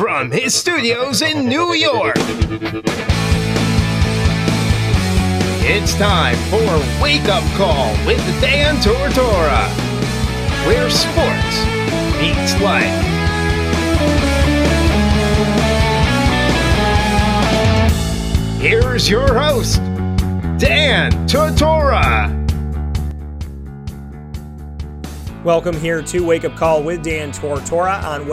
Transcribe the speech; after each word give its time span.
from 0.00 0.30
his 0.30 0.54
studios 0.54 1.20
in 1.20 1.46
New 1.46 1.74
York. 1.74 2.16
It's 5.62 5.92
time 5.96 6.36
for 6.48 7.02
Wake 7.02 7.28
Up 7.28 7.44
Call 7.58 7.92
with 8.06 8.16
Dan 8.40 8.76
Tortora, 8.76 9.68
where 10.64 10.88
sports 10.88 11.66
meets 12.18 12.58
life. 12.62 12.88
Here's 18.58 19.06
your 19.06 19.38
host, 19.38 19.82
Dan 20.58 21.12
Tortora. 21.28 22.40
Welcome 25.44 25.78
here 25.78 26.00
to 26.00 26.24
Wake 26.24 26.46
Up 26.46 26.56
Call 26.56 26.82
with 26.82 27.02
Dan 27.02 27.32
Tortora 27.32 28.02
on 28.02 28.26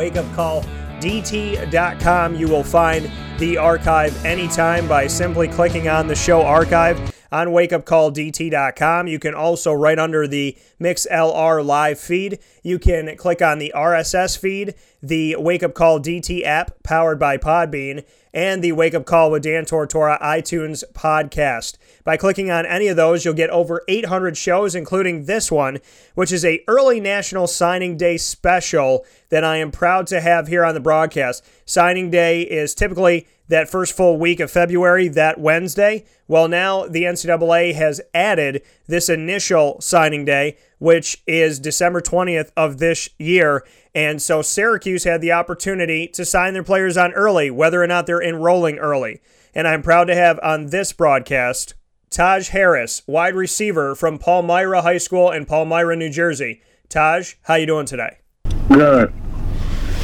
wakeupcalldt.com. 1.02 2.36
You 2.36 2.48
will 2.48 2.63
find 2.63 3.09
the 3.38 3.58
archive 3.58 4.26
anytime 4.26 4.88
by 4.88 5.08
simply 5.08 5.48
clicking 5.48 5.88
on 5.88 6.08
the 6.08 6.16
show 6.16 6.41
archive 6.41 7.13
on 7.31 7.48
wakeupcalldt.com. 7.49 9.07
You 9.07 9.20
can 9.20 9.34
also, 9.34 9.73
right 9.73 9.99
under 9.99 10.27
the 10.27 10.57
MixLR 10.81 11.66
live 11.66 11.99
feed, 11.99 12.40
you 12.63 12.80
can 12.80 13.16
click 13.18 13.41
on 13.41 13.59
the 13.59 13.73
RSS 13.76 14.38
feed, 14.38 14.76
the 15.02 15.35
Wake 15.38 15.63
Up 15.63 15.73
Call 15.73 15.99
DT 15.99 16.44
app 16.44 16.84
powered 16.84 17.20
by 17.20 17.38
Podbean, 17.38 18.04
and 18.34 18.63
the 18.63 18.72
Wake 18.72 18.94
Up 18.94 19.05
Call 19.05 19.31
with 19.31 19.44
Dan 19.44 19.66
Tortora 19.66 20.20
iTunes 20.22 20.84
podcast. 20.94 21.77
By 22.04 22.18
clicking 22.18 22.49
on 22.52 22.66
any 22.66 22.88
of 22.88 22.95
those, 22.98 23.26
you'll 23.26 23.34
get 23.34 23.49
over 23.49 23.84
800 23.88 24.38
shows, 24.38 24.76
including 24.76 25.26
this 25.26 25.52
one, 25.52 25.80
which 26.16 26.32
is 26.32 26.45
a 26.45 26.63
early 26.68 26.99
National 26.99 27.48
Signing 27.48 27.98
Day 27.98 28.18
special 28.18 29.05
that 29.30 29.44
I 29.44 29.58
am 29.58 29.71
proud 29.71 30.08
to 30.08 30.21
have 30.21 30.48
here 30.48 30.63
on 30.63 30.73
the 30.73 30.80
broadcast. 30.80 31.45
Signing 31.66 32.09
Day 32.09 32.41
is 32.41 32.73
typically 32.76 33.27
that 33.48 33.70
first 33.70 33.95
full 33.95 34.18
week 34.18 34.40
of 34.40 34.52
February, 34.52 35.07
that 35.07 35.40
Wednesday. 35.40 36.05
Well, 36.27 36.48
now 36.48 36.85
the 36.85 37.04
NCAA 37.04 37.73
has 37.76 38.01
added 38.13 38.62
this 38.88 39.10
initial 39.10 39.79
signing 39.79 40.26
day, 40.26 40.57
which 40.79 41.21
is 41.25 41.59
December 41.59 42.01
20th 42.01 42.51
of 42.55 42.77
this 42.77 43.09
year. 43.17 43.65
And 43.95 44.21
so 44.21 44.41
Syracuse 44.41 45.03
had 45.03 45.21
the 45.21 45.31
opportunity 45.31 46.07
to 46.09 46.25
sign 46.25 46.53
their 46.53 46.63
players 46.63 46.97
on 46.97 47.13
early, 47.13 47.49
whether 47.49 47.81
or 47.81 47.87
not 47.87 48.05
they're 48.05 48.21
enrolling 48.21 48.77
early. 48.77 49.21
And 49.55 49.67
I'm 49.67 49.81
proud 49.81 50.05
to 50.05 50.15
have 50.15 50.39
on 50.43 50.67
this 50.67 50.93
broadcast 50.93 51.73
Taj 52.09 52.49
Harris, 52.49 53.03
wide 53.07 53.35
receiver 53.35 53.95
from 53.95 54.17
Palmyra 54.17 54.81
High 54.81 54.98
School 54.98 55.31
in 55.31 55.45
Palmyra, 55.45 55.95
New 55.95 56.09
Jersey. 56.09 56.61
Taj, 56.89 57.33
how 57.43 57.55
you 57.55 57.65
doing 57.65 57.85
today? 57.85 58.17
Good. 58.70 59.13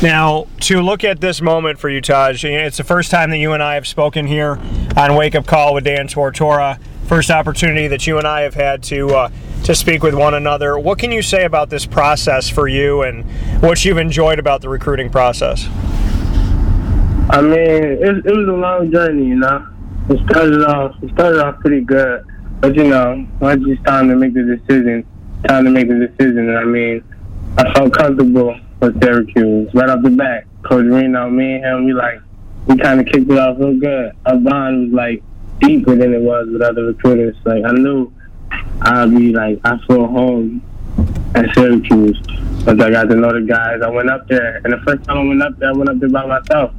Now, 0.01 0.47
to 0.61 0.81
look 0.81 1.05
at 1.05 1.21
this 1.21 1.41
moment 1.41 1.79
for 1.79 1.89
you, 1.89 2.01
Taj, 2.01 2.43
it's 2.43 2.75
the 2.75 2.83
first 2.83 3.09
time 3.09 3.29
that 3.29 3.37
you 3.37 3.53
and 3.53 3.63
I 3.63 3.75
have 3.75 3.87
spoken 3.87 4.27
here 4.27 4.59
on 4.97 5.15
Wake 5.15 5.33
Up 5.33 5.45
Call 5.45 5.73
with 5.73 5.85
Dan 5.85 6.09
Tortora. 6.09 6.77
First 7.05 7.31
opportunity 7.31 7.87
that 7.87 8.05
you 8.05 8.17
and 8.17 8.27
I 8.27 8.41
have 8.41 8.53
had 8.53 8.83
to 8.83 9.09
uh, 9.15 9.29
to 9.63 9.73
speak 9.73 10.03
with 10.03 10.13
one 10.13 10.33
another. 10.33 10.77
What 10.77 10.99
can 10.99 11.11
you 11.11 11.21
say 11.21 11.45
about 11.45 11.69
this 11.69 11.85
process 11.85 12.49
for 12.49 12.67
you, 12.67 13.01
and 13.01 13.23
what 13.61 13.83
you've 13.85 13.97
enjoyed 13.97 14.39
about 14.39 14.61
the 14.61 14.69
recruiting 14.69 15.09
process? 15.09 15.67
I 17.29 17.41
mean, 17.41 17.55
it, 17.55 18.25
it 18.25 18.35
was 18.37 18.47
a 18.47 18.51
long 18.51 18.91
journey, 18.91 19.25
you 19.27 19.35
know. 19.35 19.67
It 20.09 20.19
started 20.29 20.63
off, 20.65 21.01
it 21.01 21.11
started 21.13 21.41
off 21.41 21.59
pretty 21.61 21.81
good, 21.81 22.25
but 22.59 22.75
you 22.75 22.83
know, 22.83 23.25
once 23.39 23.63
it's 23.65 23.81
time 23.83 24.09
to 24.09 24.15
make 24.15 24.33
the 24.33 24.43
decision, 24.43 25.07
time 25.47 25.63
to 25.63 25.71
make 25.71 25.87
the 25.87 26.07
decision. 26.07 26.49
And 26.49 26.57
I 26.57 26.65
mean, 26.65 27.03
I 27.57 27.73
felt 27.73 27.93
comfortable 27.93 28.59
with 28.81 29.01
Syracuse 29.01 29.73
right 29.73 29.89
off 29.89 30.03
the 30.03 30.09
bat. 30.09 30.45
Coach 30.63 30.85
Reno, 30.85 31.29
me 31.29 31.55
and 31.55 31.65
him, 31.65 31.85
we 31.85 31.93
like, 31.93 32.19
we 32.67 32.77
kind 32.77 32.99
of 32.99 33.05
kicked 33.05 33.31
it 33.31 33.39
off 33.39 33.57
real 33.57 33.79
good. 33.79 34.11
Our 34.25 34.37
bond 34.37 34.91
was 34.91 34.93
like 34.93 35.23
deeper 35.59 35.95
than 35.95 36.13
it 36.13 36.21
was 36.21 36.49
with 36.51 36.61
other 36.61 36.85
recruiters. 36.87 37.37
Like 37.45 37.63
I 37.63 37.71
knew 37.71 38.11
I'd 38.81 39.11
be 39.15 39.33
like, 39.33 39.59
I 39.63 39.77
feel 39.87 40.07
home 40.07 40.61
at 41.35 41.53
Syracuse. 41.55 42.19
Once 42.65 42.81
I 42.81 42.89
got 42.89 43.09
to 43.09 43.15
know 43.15 43.33
the 43.33 43.45
guys, 43.47 43.81
I 43.81 43.89
went 43.89 44.09
up 44.09 44.27
there, 44.27 44.61
and 44.63 44.73
the 44.73 44.77
first 44.85 45.03
time 45.05 45.17
I 45.17 45.23
went 45.23 45.41
up 45.41 45.57
there, 45.59 45.69
I 45.69 45.73
went 45.73 45.89
up 45.89 45.99
there 45.99 46.09
by 46.09 46.25
myself. 46.25 46.73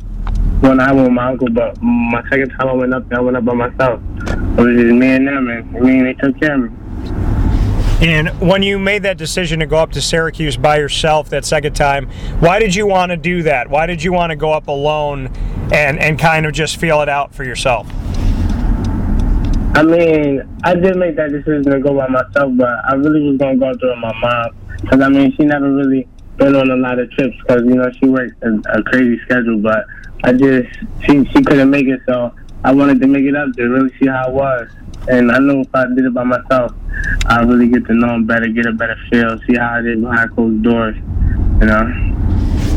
One 0.60 0.80
I 0.80 0.92
went 0.92 1.08
with 1.08 1.12
my 1.12 1.28
uncle, 1.28 1.50
but 1.50 1.80
my 1.82 2.22
second 2.30 2.50
time 2.50 2.68
I 2.68 2.72
went 2.72 2.94
up 2.94 3.08
there, 3.08 3.18
I 3.18 3.22
went 3.22 3.36
up 3.36 3.44
by 3.44 3.54
myself. 3.54 4.00
It 4.26 4.60
was 4.60 4.76
just 4.76 4.94
me 4.94 5.08
and 5.08 5.26
them, 5.28 5.48
and 5.48 5.72
me 5.72 5.98
and 5.98 6.06
they 6.06 6.14
took 6.14 6.38
care 6.40 6.54
of 6.54 6.70
me. 6.70 6.78
And 8.00 8.28
when 8.40 8.62
you 8.62 8.78
made 8.78 9.02
that 9.04 9.16
decision 9.16 9.60
to 9.60 9.66
go 9.66 9.76
up 9.76 9.92
to 9.92 10.00
Syracuse 10.00 10.56
by 10.56 10.78
yourself 10.78 11.30
that 11.30 11.44
second 11.44 11.74
time, 11.74 12.10
why 12.40 12.58
did 12.58 12.74
you 12.74 12.86
want 12.86 13.10
to 13.10 13.16
do 13.16 13.44
that? 13.44 13.70
Why 13.70 13.86
did 13.86 14.02
you 14.02 14.12
want 14.12 14.30
to 14.30 14.36
go 14.36 14.52
up 14.52 14.68
alone 14.68 15.28
and, 15.72 15.98
and 15.98 16.18
kind 16.18 16.44
of 16.44 16.52
just 16.52 16.76
feel 16.76 17.02
it 17.02 17.08
out 17.08 17.34
for 17.34 17.44
yourself? 17.44 17.88
I 19.74 19.82
mean, 19.82 20.42
I 20.62 20.74
did 20.74 20.96
make 20.96 21.16
that 21.16 21.32
decision 21.32 21.64
to 21.64 21.80
go 21.80 21.96
by 21.96 22.06
myself, 22.06 22.52
but 22.54 22.70
I 22.88 22.94
really 22.94 23.28
was 23.28 23.38
gonna 23.38 23.56
go 23.56 23.76
through 23.76 23.90
with 23.90 23.98
my 23.98 24.20
mom 24.20 24.56
because 24.80 25.00
I 25.00 25.08
mean, 25.08 25.34
she 25.36 25.44
never 25.44 25.72
really 25.72 26.06
been 26.36 26.54
on 26.54 26.70
a 26.70 26.76
lot 26.76 26.98
of 26.98 27.10
trips 27.12 27.36
because 27.40 27.62
you 27.62 27.74
know 27.74 27.90
she 27.98 28.06
worked 28.06 28.42
a, 28.42 28.78
a 28.78 28.82
crazy 28.84 29.20
schedule. 29.24 29.58
But 29.58 29.84
I 30.22 30.32
just 30.32 30.68
she 31.04 31.24
she 31.24 31.42
couldn't 31.42 31.70
make 31.70 31.86
it, 31.86 32.00
so 32.06 32.32
I 32.62 32.72
wanted 32.72 33.00
to 33.00 33.06
make 33.08 33.24
it 33.24 33.34
up 33.34 33.52
to 33.56 33.64
really 33.64 33.90
see 33.98 34.06
how 34.06 34.28
it 34.28 34.32
was. 34.32 34.70
And 35.08 35.30
I 35.30 35.38
knew 35.38 35.60
if 35.60 35.74
I 35.74 35.86
did 35.86 36.04
it 36.06 36.14
by 36.14 36.24
myself, 36.24 36.72
I'd 37.26 37.48
really 37.48 37.68
get 37.68 37.84
to 37.86 37.94
know 37.94 38.14
him 38.14 38.26
better, 38.26 38.46
get 38.48 38.66
a 38.66 38.72
better 38.72 38.96
feel, 39.10 39.38
see 39.46 39.56
how 39.56 39.80
it 39.80 39.86
is 39.86 40.00
behind 40.00 40.34
closed 40.34 40.62
doors, 40.62 40.96
you 40.96 41.66
know. 41.66 42.12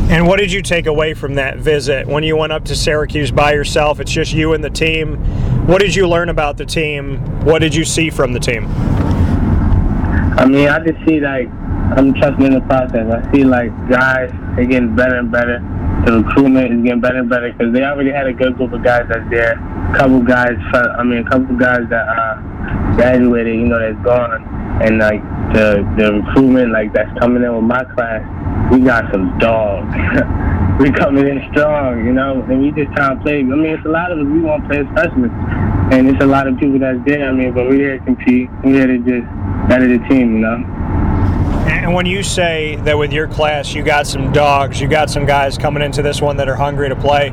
And 0.09 0.25
what 0.25 0.39
did 0.39 0.51
you 0.51 0.61
take 0.61 0.87
away 0.87 1.13
from 1.13 1.35
that 1.35 1.57
visit 1.57 2.07
when 2.07 2.23
you 2.23 2.37
went 2.37 2.53
up 2.53 2.65
to 2.65 2.75
Syracuse 2.75 3.29
by 3.29 3.53
yourself? 3.53 3.99
It's 3.99 4.11
just 4.11 4.33
you 4.33 4.53
and 4.53 4.63
the 4.63 4.69
team. 4.69 5.17
What 5.67 5.81
did 5.81 5.93
you 5.93 6.07
learn 6.07 6.29
about 6.29 6.55
the 6.55 6.65
team? 6.65 7.17
What 7.43 7.59
did 7.59 7.75
you 7.75 7.83
see 7.83 8.09
from 8.09 8.31
the 8.31 8.39
team? 8.39 8.67
I 10.39 10.45
mean, 10.45 10.69
I 10.69 10.79
just 10.79 10.97
see 11.05 11.19
like 11.19 11.49
I'm 11.91 12.13
trusting 12.13 12.45
in 12.45 12.53
the 12.53 12.61
process. 12.61 13.03
I 13.11 13.29
see 13.33 13.43
like 13.43 13.69
guys 13.89 14.31
they 14.55 14.65
getting 14.65 14.95
better 14.95 15.17
and 15.17 15.29
better. 15.29 15.59
The 16.05 16.23
recruitment 16.23 16.71
is 16.71 16.83
getting 16.85 17.01
better 17.01 17.17
and 17.17 17.29
better 17.29 17.51
because 17.51 17.73
they 17.73 17.83
already 17.83 18.11
had 18.11 18.27
a 18.27 18.33
good 18.33 18.55
group 18.55 18.71
of 18.71 18.81
guys 18.81 19.07
that's 19.09 19.29
there. 19.29 19.59
A 19.91 19.97
couple 19.97 20.21
guys, 20.21 20.55
I 20.73 21.03
mean, 21.03 21.27
a 21.27 21.29
couple 21.29 21.57
guys 21.57 21.81
that 21.89 22.07
uh, 22.07 22.95
graduated, 22.95 23.55
you 23.55 23.67
know, 23.67 23.77
that's 23.77 24.01
gone, 24.05 24.47
and 24.81 24.99
like 24.99 25.21
the 25.51 25.83
the 25.97 26.13
recruitment 26.13 26.71
like 26.71 26.93
that's 26.93 27.11
coming 27.19 27.43
in 27.43 27.53
with 27.53 27.65
my 27.65 27.83
class. 27.93 28.23
We 28.71 28.79
got 28.79 29.11
some 29.11 29.37
dogs. 29.37 30.63
we 30.79 30.91
coming 30.91 31.27
in 31.27 31.41
strong, 31.51 32.05
you 32.05 32.13
know, 32.13 32.43
and 32.43 32.61
we 32.61 32.71
just 32.71 32.95
trying 32.95 33.17
to 33.17 33.23
play. 33.23 33.39
I 33.39 33.43
mean, 33.43 33.65
it's 33.65 33.85
a 33.85 33.89
lot 33.89 34.11
of 34.11 34.19
us. 34.19 34.25
We 34.25 34.41
want 34.41 34.63
to 34.63 34.69
play 34.69 34.79
as 34.79 34.87
freshmen, 34.93 35.31
and 35.91 36.07
it's 36.07 36.23
a 36.23 36.27
lot 36.27 36.47
of 36.47 36.59
people 36.59 36.77
that's 36.77 36.99
there. 37.05 37.27
I 37.27 37.31
mean, 37.31 37.51
but 37.53 37.65
we're 37.65 37.75
here 37.75 37.97
to 37.97 38.05
compete. 38.05 38.49
We're 38.63 38.73
here 38.73 38.87
to 38.87 38.97
just 38.99 39.27
better 39.67 39.87
the 39.87 39.97
team, 40.07 40.35
you 40.35 40.39
know. 40.39 40.63
And 41.67 41.95
when 41.95 42.05
you 42.05 42.21
say 42.21 42.75
that 42.83 42.97
with 42.97 43.11
your 43.11 43.27
class 43.27 43.73
you 43.73 43.83
got 43.83 44.05
some 44.05 44.31
dogs, 44.31 44.79
you 44.79 44.87
got 44.87 45.09
some 45.09 45.25
guys 45.25 45.57
coming 45.57 45.81
into 45.81 46.01
this 46.01 46.21
one 46.21 46.37
that 46.37 46.47
are 46.47 46.55
hungry 46.55 46.89
to 46.89 46.95
play, 46.95 47.31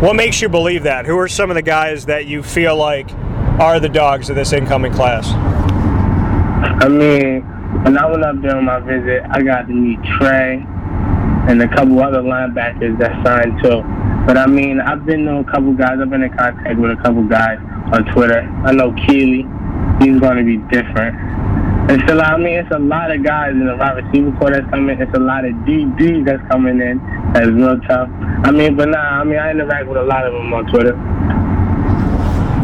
what 0.00 0.16
makes 0.16 0.40
you 0.40 0.48
believe 0.48 0.82
that? 0.82 1.06
Who 1.06 1.16
are 1.18 1.28
some 1.28 1.50
of 1.50 1.54
the 1.54 1.62
guys 1.62 2.06
that 2.06 2.26
you 2.26 2.42
feel 2.42 2.76
like 2.76 3.10
are 3.60 3.78
the 3.78 3.88
dogs 3.88 4.30
of 4.30 4.36
this 4.36 4.52
incoming 4.52 4.92
class? 4.92 5.28
I 6.82 6.88
mean, 6.88 7.42
when 7.84 7.96
I 7.96 8.10
went 8.10 8.24
up 8.24 8.40
there 8.42 8.56
on 8.56 8.64
my 8.64 8.80
visit, 8.80 9.22
I 9.30 9.42
got 9.42 9.68
to 9.68 9.72
meet 9.72 10.02
Trey 10.18 10.66
and 11.48 11.62
a 11.62 11.68
couple 11.68 12.00
other 12.00 12.22
linebackers 12.22 12.98
that 12.98 13.12
signed 13.24 13.62
too. 13.62 13.82
But 14.26 14.36
I 14.36 14.46
mean, 14.46 14.80
I've 14.80 15.04
been 15.06 15.24
to 15.24 15.38
a 15.38 15.44
couple 15.44 15.72
guys. 15.72 15.98
I've 16.00 16.10
been 16.10 16.22
in 16.22 16.36
contact 16.36 16.78
with 16.78 16.90
a 16.92 17.02
couple 17.02 17.24
guys 17.24 17.58
on 17.92 18.04
Twitter. 18.12 18.42
I 18.64 18.72
know 18.72 18.92
Keely. 19.06 19.46
He's 20.00 20.18
going 20.20 20.36
to 20.38 20.44
be 20.44 20.56
different. 20.70 21.16
It's 21.90 22.10
a 22.10 22.14
lot. 22.14 22.34
I 22.34 22.36
mean, 22.36 22.54
it's 22.54 22.70
a 22.70 22.78
lot 22.78 23.10
of 23.10 23.24
guys 23.24 23.50
in 23.50 23.66
the 23.66 23.76
wide 23.76 24.04
receiver 24.04 24.30
corps 24.38 24.52
that's 24.52 24.70
coming. 24.70 25.00
It's 25.00 25.14
a 25.14 25.20
lot 25.20 25.44
of 25.44 25.52
DBs 25.66 26.24
that's 26.24 26.42
coming 26.50 26.80
in. 26.80 26.98
That's 27.32 27.48
real 27.48 27.80
tough. 27.80 28.08
I 28.44 28.50
mean, 28.50 28.76
but 28.76 28.90
nah. 28.90 29.20
I 29.20 29.24
mean, 29.24 29.38
I 29.38 29.50
interact 29.50 29.88
with 29.88 29.98
a 29.98 30.04
lot 30.04 30.26
of 30.26 30.32
them 30.32 30.54
on 30.54 30.66
Twitter. 30.66 30.94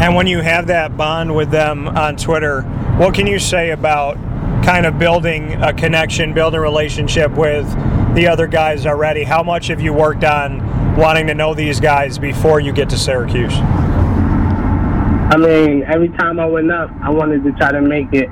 And 0.00 0.14
when 0.14 0.26
you 0.26 0.40
have 0.40 0.66
that 0.68 0.96
bond 0.96 1.34
with 1.34 1.50
them 1.50 1.88
on 1.88 2.16
Twitter, 2.16 2.62
what 2.98 3.14
can 3.14 3.26
you 3.26 3.38
say 3.38 3.70
about 3.70 4.16
kind 4.62 4.86
of 4.86 4.98
building 4.98 5.54
a 5.62 5.72
connection, 5.72 6.32
building 6.32 6.58
a 6.58 6.62
relationship 6.62 7.32
with 7.32 7.66
the 8.16 8.26
other 8.26 8.46
guys 8.46 8.86
already? 8.86 9.22
How 9.22 9.42
much 9.42 9.68
have 9.68 9.80
you 9.80 9.92
worked 9.92 10.24
on 10.24 10.96
wanting 10.96 11.26
to 11.28 11.34
know 11.34 11.54
these 11.54 11.78
guys 11.78 12.18
before 12.18 12.60
you 12.60 12.72
get 12.72 12.88
to 12.90 12.98
Syracuse? 12.98 13.52
I 15.28 15.36
mean, 15.36 15.82
every 15.82 16.08
time 16.08 16.40
I 16.40 16.46
went 16.46 16.72
up, 16.72 16.90
I 17.02 17.10
wanted 17.10 17.44
to 17.44 17.52
try 17.52 17.72
to 17.72 17.80
make 17.82 18.08
it 18.12 18.30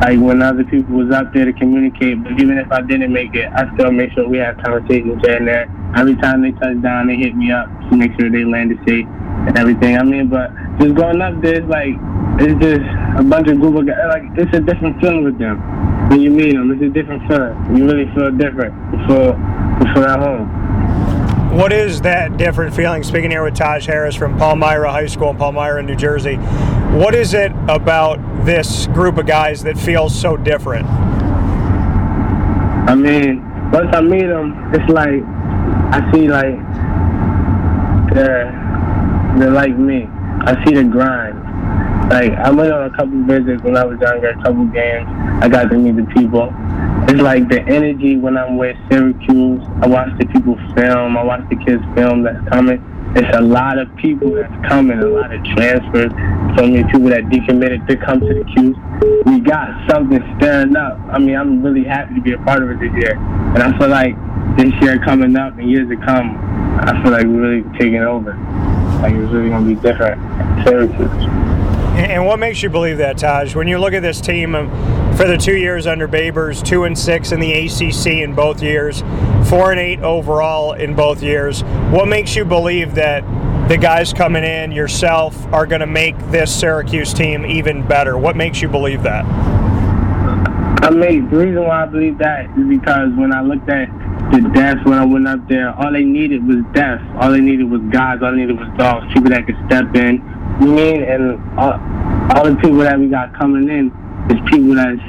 like 0.00 0.18
when 0.18 0.40
other 0.40 0.64
people 0.64 0.96
was 0.96 1.10
up 1.14 1.34
there 1.34 1.44
to 1.44 1.52
communicate. 1.52 2.24
But 2.24 2.40
even 2.40 2.56
if 2.56 2.72
I 2.72 2.80
didn't 2.80 3.12
make 3.12 3.34
it, 3.34 3.52
I 3.52 3.72
still 3.74 3.92
make 3.92 4.12
sure 4.12 4.26
we 4.26 4.38
have 4.38 4.56
conversations 4.64 5.22
and 5.28 5.46
there. 5.46 5.68
Every 5.94 6.16
time 6.16 6.40
they 6.40 6.52
touch 6.52 6.80
down, 6.80 7.08
they 7.08 7.16
hit 7.16 7.36
me 7.36 7.52
up 7.52 7.68
to 7.90 7.96
make 7.96 8.18
sure 8.18 8.30
they 8.30 8.44
landed 8.44 8.78
safe 8.88 9.06
and 9.06 9.58
everything. 9.58 9.98
I 9.98 10.04
mean, 10.04 10.28
but 10.28 10.50
just 10.80 10.94
going 10.94 11.20
up 11.20 11.40
there, 11.42 11.60
like 11.66 11.94
it's 12.40 12.58
just 12.64 12.80
a 13.18 13.22
bunch 13.22 13.48
of 13.48 13.60
Google 13.60 13.82
guys. 13.82 13.98
Like 14.08 14.22
it's 14.38 14.56
a 14.56 14.60
different 14.60 14.98
feeling 15.02 15.24
with 15.24 15.38
them 15.38 15.77
when 16.08 16.20
you 16.20 16.30
meet 16.30 16.54
them. 16.54 16.70
It's 16.72 16.82
a 16.82 16.88
different 16.88 17.26
feeling. 17.28 17.76
You 17.76 17.84
really 17.86 18.06
feel 18.14 18.30
different. 18.32 18.74
You 18.92 19.06
feel 19.06 19.38
you 19.80 19.94
feel 19.94 20.04
at 20.04 20.18
home. 20.18 21.56
What 21.56 21.72
is 21.72 22.00
that 22.02 22.36
different 22.36 22.74
feeling? 22.74 23.02
Speaking 23.02 23.30
here 23.30 23.42
with 23.42 23.54
Taj 23.54 23.86
Harris 23.86 24.14
from 24.14 24.36
Palmyra 24.38 24.90
High 24.90 25.06
School 25.06 25.30
in 25.30 25.36
Palmyra, 25.36 25.82
New 25.82 25.96
Jersey. 25.96 26.36
What 26.36 27.14
is 27.14 27.34
it 27.34 27.52
about 27.68 28.18
this 28.44 28.86
group 28.88 29.18
of 29.18 29.26
guys 29.26 29.62
that 29.64 29.78
feels 29.78 30.18
so 30.18 30.36
different? 30.36 30.86
I 32.88 32.94
mean, 32.94 33.42
once 33.70 33.94
I 33.94 34.00
meet 34.00 34.26
them, 34.26 34.72
it's 34.74 34.90
like 34.90 35.22
I 35.90 36.10
see 36.12 36.28
like 36.28 36.58
they're 38.14 38.52
they're 39.38 39.50
like 39.50 39.76
me. 39.76 40.06
I 40.06 40.64
see 40.64 40.74
the 40.74 40.84
grind. 40.84 41.37
Like 42.10 42.32
I 42.32 42.50
went 42.50 42.72
on 42.72 42.84
a 42.84 42.96
couple 42.96 43.22
visits 43.24 43.62
when 43.62 43.76
I 43.76 43.84
was 43.84 44.00
younger, 44.00 44.30
a 44.30 44.42
couple 44.42 44.64
games. 44.66 45.06
I 45.42 45.48
got 45.48 45.70
to 45.70 45.76
meet 45.76 45.96
the 45.96 46.10
people. 46.14 46.52
It's 47.08 47.20
like 47.20 47.48
the 47.48 47.60
energy 47.62 48.16
when 48.16 48.36
I'm 48.36 48.56
with 48.56 48.76
Syracuse. 48.90 49.62
I 49.82 49.86
watch 49.86 50.08
the 50.18 50.26
people 50.26 50.56
film. 50.74 51.16
I 51.16 51.22
watch 51.22 51.42
the 51.50 51.56
kids 51.56 51.82
film 51.94 52.22
that's 52.22 52.48
coming. 52.48 52.82
It's 53.14 53.36
a 53.36 53.40
lot 53.40 53.78
of 53.78 53.94
people 53.96 54.34
that's 54.34 54.52
coming, 54.68 54.98
a 54.98 55.06
lot 55.06 55.32
of 55.32 55.42
transfers, 55.56 56.12
so 56.56 56.66
many 56.66 56.84
people 56.84 57.08
that 57.08 57.24
decommitted 57.24 57.86
to 57.88 57.96
come 57.96 58.20
to 58.20 58.34
the 58.34 58.44
'Cuse. 58.44 58.76
We 59.24 59.40
got 59.40 59.90
something 59.90 60.22
stirring 60.36 60.76
up. 60.76 61.00
I 61.10 61.18
mean, 61.18 61.36
I'm 61.36 61.62
really 61.62 61.84
happy 61.84 62.14
to 62.16 62.20
be 62.20 62.32
a 62.32 62.38
part 62.38 62.62
of 62.62 62.70
it 62.70 62.80
this 62.80 62.92
year. 62.92 63.16
And 63.54 63.62
I 63.62 63.76
feel 63.78 63.88
like 63.88 64.14
this 64.56 64.72
year 64.82 64.98
coming 64.98 65.36
up 65.36 65.58
and 65.58 65.70
years 65.70 65.88
to 65.88 65.96
come, 65.96 66.36
I 66.80 67.02
feel 67.02 67.12
like 67.12 67.24
we're 67.24 67.40
really 67.40 67.78
taking 67.78 68.02
over. 68.02 68.36
Like 69.00 69.14
it's 69.14 69.32
really 69.32 69.50
gonna 69.50 69.66
be 69.66 69.74
different. 69.76 70.20
Syracuse. 70.64 71.57
And 71.98 72.24
what 72.24 72.38
makes 72.38 72.62
you 72.62 72.70
believe 72.70 72.98
that, 72.98 73.18
Taj? 73.18 73.56
When 73.56 73.66
you 73.66 73.78
look 73.78 73.92
at 73.92 74.02
this 74.02 74.20
team 74.20 74.54
um, 74.54 74.70
for 75.16 75.26
the 75.26 75.36
two 75.36 75.56
years 75.56 75.84
under 75.84 76.06
Babers, 76.06 76.64
two 76.64 76.84
and 76.84 76.96
six 76.96 77.32
in 77.32 77.40
the 77.40 77.52
ACC 77.52 78.22
in 78.22 78.36
both 78.36 78.62
years, 78.62 79.00
four 79.48 79.72
and 79.72 79.80
eight 79.80 79.98
overall 80.00 80.74
in 80.74 80.94
both 80.94 81.24
years, 81.24 81.64
what 81.90 82.06
makes 82.06 82.36
you 82.36 82.44
believe 82.44 82.94
that 82.94 83.22
the 83.68 83.76
guys 83.76 84.12
coming 84.12 84.44
in, 84.44 84.70
yourself, 84.70 85.44
are 85.52 85.66
going 85.66 85.80
to 85.80 85.88
make 85.88 86.16
this 86.30 86.54
Syracuse 86.54 87.12
team 87.12 87.44
even 87.44 87.86
better? 87.86 88.16
What 88.16 88.36
makes 88.36 88.62
you 88.62 88.68
believe 88.68 89.02
that? 89.02 89.24
I 90.84 90.90
mean, 90.90 91.28
the 91.28 91.36
reason 91.36 91.64
why 91.64 91.82
I 91.82 91.86
believe 91.86 92.16
that 92.18 92.46
is 92.56 92.68
because 92.68 93.10
when 93.16 93.34
I 93.34 93.42
looked 93.42 93.68
at 93.68 93.88
the 94.30 94.40
depth 94.54 94.84
when 94.84 94.98
I 94.98 95.04
went 95.04 95.26
up 95.26 95.48
there, 95.48 95.74
all 95.74 95.92
they 95.92 96.04
needed 96.04 96.46
was 96.46 96.58
depth. 96.74 97.02
All 97.18 97.32
they 97.32 97.40
needed 97.40 97.70
was 97.70 97.80
guys. 97.90 98.18
All 98.22 98.30
they 98.30 98.38
needed 98.38 98.58
was 98.58 98.68
dogs, 98.78 99.12
people 99.12 99.30
that 99.30 99.46
could 99.46 99.56
step 99.66 99.94
in. 99.96 100.20
You 100.60 100.66
mean? 100.66 101.02
And 101.02 101.38
all, 101.58 101.74
all 102.34 102.44
the 102.44 102.56
people 102.60 102.78
that 102.78 102.98
we 102.98 103.08
got 103.08 103.36
coming 103.38 103.68
in 103.68 103.92
is 104.30 104.38
people 104.50 104.74
that's 104.74 105.00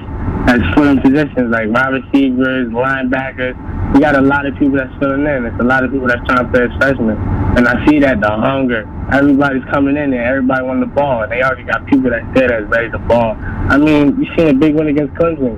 that's 0.46 0.64
filling 0.74 1.02
positions 1.02 1.52
like 1.52 1.70
wide 1.70 1.94
receivers, 1.94 2.70
linebackers. 2.70 3.54
We 3.94 4.00
got 4.00 4.16
a 4.16 4.22
lot 4.22 4.46
of 4.46 4.58
people 4.58 4.78
that's 4.78 4.94
filling 5.00 5.26
in. 5.26 5.46
It's 5.46 5.60
a 5.60 5.64
lot 5.64 5.84
of 5.84 5.92
people 5.92 6.08
that's 6.08 6.26
trying 6.26 6.46
to 6.46 6.52
play 6.52 6.64
as 6.64 6.74
freshmen. 6.78 7.18
And 7.58 7.68
I 7.68 7.86
see 7.86 8.00
that 8.00 8.22
the 8.22 8.30
hunger. 8.30 8.88
Everybody's 9.12 9.66
coming 9.66 9.98
in 9.98 10.14
and 10.14 10.22
everybody 10.22 10.64
wants 10.64 10.88
the 10.88 10.94
ball. 10.94 11.24
And 11.24 11.32
they 11.32 11.42
already 11.42 11.64
got 11.64 11.86
people 11.88 12.10
that 12.10 12.24
there 12.34 12.48
that's 12.48 12.66
ready 12.66 12.90
to 12.92 13.00
ball. 13.00 13.36
I 13.38 13.78
mean, 13.78 14.22
you 14.22 14.26
seen 14.38 14.48
a 14.48 14.54
big 14.54 14.76
win 14.76 14.88
against 14.88 15.14
Clemson. 15.16 15.58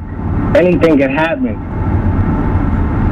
Anything 0.56 0.98
can 0.98 1.12
happen. 1.12 1.56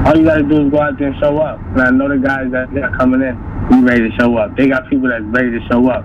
All 0.07 0.17
you 0.17 0.23
gotta 0.23 0.43
do 0.43 0.65
is 0.65 0.71
go 0.71 0.79
out 0.79 0.97
there 0.97 1.09
and 1.09 1.19
show 1.19 1.37
up. 1.39 1.59
And 1.75 1.81
I 1.81 1.89
know 1.91 2.09
the 2.09 2.17
guys 2.17 2.51
that 2.51 2.75
are 2.75 2.97
coming 2.97 3.21
in, 3.21 3.35
we 3.69 3.87
ready 3.87 4.09
to 4.09 4.15
show 4.17 4.35
up. 4.37 4.55
They 4.57 4.67
got 4.67 4.89
people 4.89 5.09
that's 5.09 5.23
ready 5.25 5.51
to 5.51 5.59
show 5.67 5.87
up. 5.89 6.03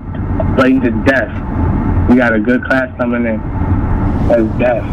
To 0.55 0.91
death. 1.05 2.09
We 2.09 2.17
got 2.17 2.33
a 2.33 2.41
good 2.41 2.65
class 2.65 2.89
coming 2.97 3.27
in. 3.27 3.39
That's 4.29 4.59
death. 4.59 4.85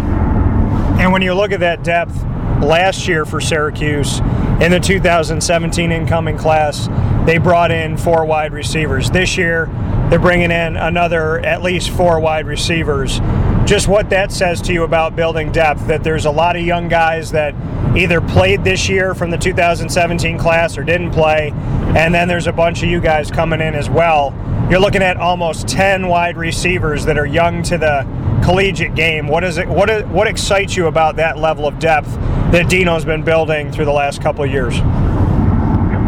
And 0.99 1.13
when 1.13 1.21
you 1.21 1.33
look 1.33 1.51
at 1.51 1.61
that 1.61 1.83
depth 1.83 2.15
last 2.61 3.07
year 3.07 3.25
for 3.25 3.39
Syracuse 3.39 4.19
in 4.59 4.71
the 4.71 4.79
2017 4.79 5.91
incoming 5.91 6.37
class, 6.37 6.89
they 7.25 7.37
brought 7.37 7.71
in 7.71 7.95
four 7.95 8.25
wide 8.25 8.53
receivers. 8.53 9.11
This 9.11 9.37
year, 9.37 9.69
they're 10.09 10.19
bringing 10.19 10.51
in 10.51 10.75
another 10.75 11.39
at 11.39 11.61
least 11.61 11.91
four 11.91 12.19
wide 12.19 12.47
receivers. 12.47 13.19
Just 13.65 13.87
what 13.87 14.09
that 14.09 14.31
says 14.31 14.61
to 14.63 14.73
you 14.73 14.83
about 14.83 15.15
building 15.15 15.51
depth, 15.51 15.87
that 15.87 16.03
there's 16.03 16.25
a 16.25 16.31
lot 16.31 16.55
of 16.55 16.63
young 16.63 16.87
guys 16.87 17.31
that 17.31 17.55
either 17.95 18.19
played 18.19 18.63
this 18.63 18.89
year 18.89 19.13
from 19.13 19.31
the 19.31 19.37
2017 19.37 20.37
class 20.37 20.77
or 20.77 20.83
didn't 20.83 21.11
play, 21.11 21.51
and 21.95 22.13
then 22.13 22.27
there's 22.27 22.47
a 22.47 22.51
bunch 22.51 22.83
of 22.83 22.89
you 22.89 22.99
guys 22.99 23.31
coming 23.31 23.61
in 23.61 23.73
as 23.73 23.89
well. 23.89 24.33
You're 24.69 24.79
looking 24.79 25.03
at 25.03 25.17
almost 25.17 25.67
10 25.67 26.07
wide 26.07 26.37
receivers 26.37 27.05
that 27.05 27.17
are 27.17 27.25
young 27.25 27.63
to 27.63 27.77
the 27.77 28.05
collegiate 28.43 28.95
game. 28.95 29.27
What 29.27 29.43
is 29.43 29.57
it? 29.57 29.67
What 29.67 29.89
is, 29.89 30.03
what 30.05 30.27
excites 30.27 30.75
you 30.75 30.87
about 30.87 31.15
that 31.17 31.37
level 31.37 31.67
of 31.67 31.79
depth 31.79 32.11
that 32.51 32.69
Dino's 32.69 33.05
been 33.05 33.23
building 33.23 33.71
through 33.71 33.85
the 33.85 33.93
last 33.93 34.21
couple 34.21 34.43
of 34.43 34.51
years? 34.51 34.79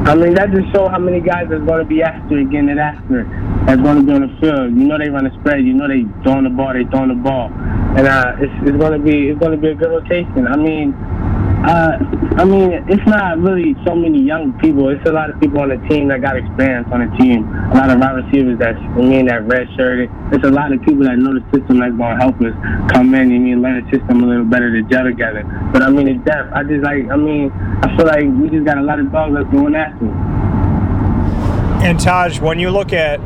I 0.06 0.16
mean, 0.16 0.34
that 0.34 0.52
just 0.52 0.74
shows 0.74 0.90
how 0.90 1.00
many 1.00 1.22
guys 1.22 1.50
are 1.52 1.60
going 1.60 1.80
to 1.80 1.86
be 1.86 2.02
after 2.02 2.44
getting 2.44 2.70
it 2.70 2.78
after 2.78 3.24
That's 3.66 3.82
going 3.82 3.98
to 3.98 4.04
be 4.04 4.12
on 4.12 4.22
the 4.28 4.34
field. 4.40 4.76
You 4.76 4.86
know 4.86 4.98
they 4.98 5.10
run 5.10 5.26
a 5.26 5.34
spread. 5.40 5.64
You 5.64 5.74
know 5.74 5.88
they 5.88 6.04
throwing 6.24 6.44
the 6.44 6.52
ball. 6.52 6.74
They 6.74 6.84
throwing 6.92 7.10
the 7.10 7.22
ball, 7.22 7.48
and 7.96 8.08
uh, 8.08 8.36
it's, 8.40 8.54
it's 8.68 8.78
going 8.78 8.92
to 8.92 9.00
be 9.00 9.30
it's 9.30 9.40
going 9.40 9.56
to 9.56 9.58
be 9.58 9.70
a 9.70 9.76
good 9.76 9.90
rotation. 9.90 10.48
I 10.48 10.58
mean, 10.58 10.92
uh, 11.64 11.96
I 12.36 12.44
mean, 12.44 12.76
it's 12.92 13.08
not 13.08 13.40
really 13.40 13.74
so 13.88 13.96
many 13.96 14.20
young 14.20 14.52
people. 14.60 14.90
It's 14.90 15.08
a 15.08 15.14
lot 15.14 15.30
of 15.30 15.40
people 15.40 15.62
on 15.62 15.70
the 15.70 15.80
team 15.88 16.10
that 16.10 16.20
got 16.20 16.36
experience 16.36 16.90
on 16.92 17.08
the 17.08 17.10
team. 17.16 17.48
A 17.72 17.76
lot 17.80 17.90
of 17.90 18.04
wide 18.04 18.20
receivers 18.20 18.60
that 18.60 18.76
I 18.76 19.00
mean 19.00 19.28
that 19.28 19.48
red 19.48 19.72
shirted. 19.78 20.12
It's 20.36 20.44
a 20.44 20.52
lot 20.52 20.74
of 20.74 20.84
people 20.84 21.08
that 21.08 21.16
know 21.16 21.32
the 21.32 21.44
system 21.56 21.80
that's 21.80 21.96
gonna 21.96 22.20
help 22.20 22.36
us 22.44 22.52
come 22.92 23.16
in 23.16 23.32
and 23.32 23.44
mean 23.48 23.62
learn 23.62 23.80
the 23.80 23.88
system 23.96 24.24
a 24.24 24.28
little 24.28 24.44
better 24.44 24.76
to 24.76 24.84
gel 24.92 25.06
together. 25.08 25.48
But 25.72 25.84
I 25.84 25.90
mean, 25.90 26.10
it's 26.10 26.20
depth. 26.26 26.52
I 26.52 26.64
just 26.68 26.84
like. 26.84 27.08
I 27.08 27.16
mean, 27.16 27.48
I 27.80 27.96
feel 27.96 28.12
like 28.12 28.28
we 28.28 28.52
just 28.52 28.66
got 28.68 28.78
a 28.78 28.84
lot 28.84 29.00
of 29.00 29.10
dogs 29.10 29.34
that's 29.34 29.50
going 29.50 29.76
after. 29.76 30.12
And 31.88 32.00
Taj, 32.00 32.40
when 32.42 32.60
you 32.60 32.72
look 32.72 32.92
at 32.92 33.20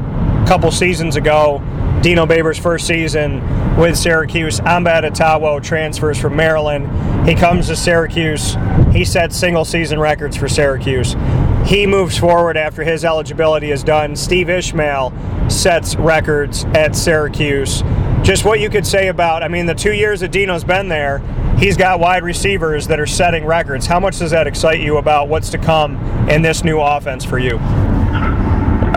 couple 0.47 0.71
seasons 0.71 1.17
ago, 1.17 1.61
Dino 2.01 2.25
Babers' 2.25 2.57
first 2.57 2.87
season 2.87 3.41
with 3.75 3.97
Syracuse. 3.97 4.61
Amba 4.61 4.95
Etta-Tawo 4.95 5.61
transfers 5.61 6.17
from 6.17 6.37
Maryland. 6.37 7.27
He 7.27 7.35
comes 7.35 7.67
to 7.67 7.75
Syracuse. 7.75 8.55
He 8.93 9.03
sets 9.03 9.35
single 9.35 9.65
season 9.65 9.99
records 9.99 10.37
for 10.37 10.47
Syracuse. 10.47 11.17
He 11.65 11.85
moves 11.85 12.17
forward 12.17 12.55
after 12.55 12.85
his 12.85 13.03
eligibility 13.03 13.71
is 13.71 13.83
done. 13.83 14.15
Steve 14.15 14.49
Ishmael 14.49 15.11
sets 15.49 15.97
records 15.97 16.63
at 16.73 16.95
Syracuse. 16.95 17.83
Just 18.21 18.45
what 18.45 18.61
you 18.61 18.69
could 18.69 18.87
say 18.87 19.09
about, 19.09 19.43
I 19.43 19.49
mean, 19.49 19.65
the 19.65 19.75
two 19.75 19.93
years 19.93 20.21
that 20.21 20.31
Dino's 20.31 20.63
been 20.63 20.87
there, 20.87 21.19
he's 21.57 21.75
got 21.75 21.99
wide 21.99 22.23
receivers 22.23 22.87
that 22.87 23.01
are 23.01 23.05
setting 23.05 23.45
records. 23.45 23.85
How 23.85 23.99
much 23.99 24.19
does 24.19 24.31
that 24.31 24.47
excite 24.47 24.79
you 24.79 24.95
about 24.95 25.27
what's 25.27 25.49
to 25.49 25.57
come 25.57 25.97
in 26.29 26.41
this 26.41 26.63
new 26.63 26.79
offense 26.79 27.25
for 27.25 27.37
you? 27.37 27.59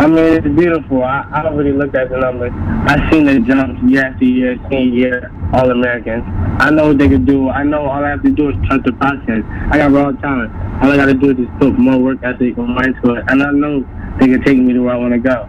I 0.01 0.07
mean, 0.07 0.33
it's 0.33 0.49
beautiful. 0.49 1.05
I, 1.05 1.29
I 1.31 1.43
don't 1.43 1.59
really 1.59 1.77
look 1.77 1.95
at 1.95 2.09
the 2.09 2.17
numbers. 2.17 2.53
I've 2.89 3.13
seen 3.13 3.25
the 3.25 3.39
jumps 3.41 3.83
year 3.83 4.07
after 4.07 4.25
year, 4.25 4.57
senior 4.71 4.95
year, 4.97 5.31
All 5.53 5.71
Americans. 5.71 6.25
I 6.59 6.71
know 6.71 6.89
what 6.89 6.97
they 6.97 7.07
can 7.07 7.27
do. 7.27 7.51
I 7.51 7.65
know 7.65 7.85
all 7.85 8.03
I 8.03 8.09
have 8.09 8.23
to 8.23 8.31
do 8.31 8.49
is 8.49 8.57
trust 8.67 8.85
the 8.85 8.95
process. 8.95 9.45
I 9.71 9.77
got 9.77 9.93
raw 9.93 10.11
talent. 10.13 10.55
All 10.83 10.91
I 10.91 10.97
got 10.97 11.05
to 11.05 11.13
do 11.13 11.33
is 11.33 11.37
just 11.37 11.51
put 11.59 11.79
more 11.79 11.99
work 11.99 12.17
ethic 12.23 12.57
and 12.57 12.75
mind 12.75 12.95
to 13.05 13.17
it. 13.17 13.25
And 13.29 13.43
I 13.43 13.51
know 13.51 13.87
they 14.19 14.29
can 14.29 14.43
take 14.43 14.57
me 14.57 14.73
to 14.73 14.81
where 14.81 14.95
I 14.95 14.97
want 14.97 15.13
to 15.13 15.21
go. 15.21 15.45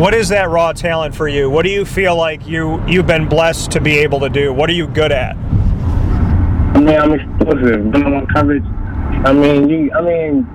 What 0.00 0.14
is 0.14 0.30
that 0.30 0.48
raw 0.48 0.72
talent 0.72 1.14
for 1.14 1.28
you? 1.28 1.50
What 1.50 1.64
do 1.64 1.70
you 1.70 1.84
feel 1.84 2.16
like 2.16 2.46
you, 2.46 2.82
you've 2.86 3.06
been 3.06 3.28
blessed 3.28 3.72
to 3.72 3.80
be 3.82 3.98
able 3.98 4.20
to 4.20 4.30
do? 4.30 4.54
What 4.54 4.70
are 4.70 4.74
you 4.74 4.86
good 4.86 5.12
at? 5.12 5.36
I 5.36 6.80
mean, 6.80 6.98
I'm 6.98 7.12
explosive. 7.12 7.84
One-on-one 7.84 8.26
coverage. 8.28 8.64
I 8.64 9.34
mean, 9.34 9.68
you. 9.68 9.92
I 9.92 10.00
mean, 10.00 10.48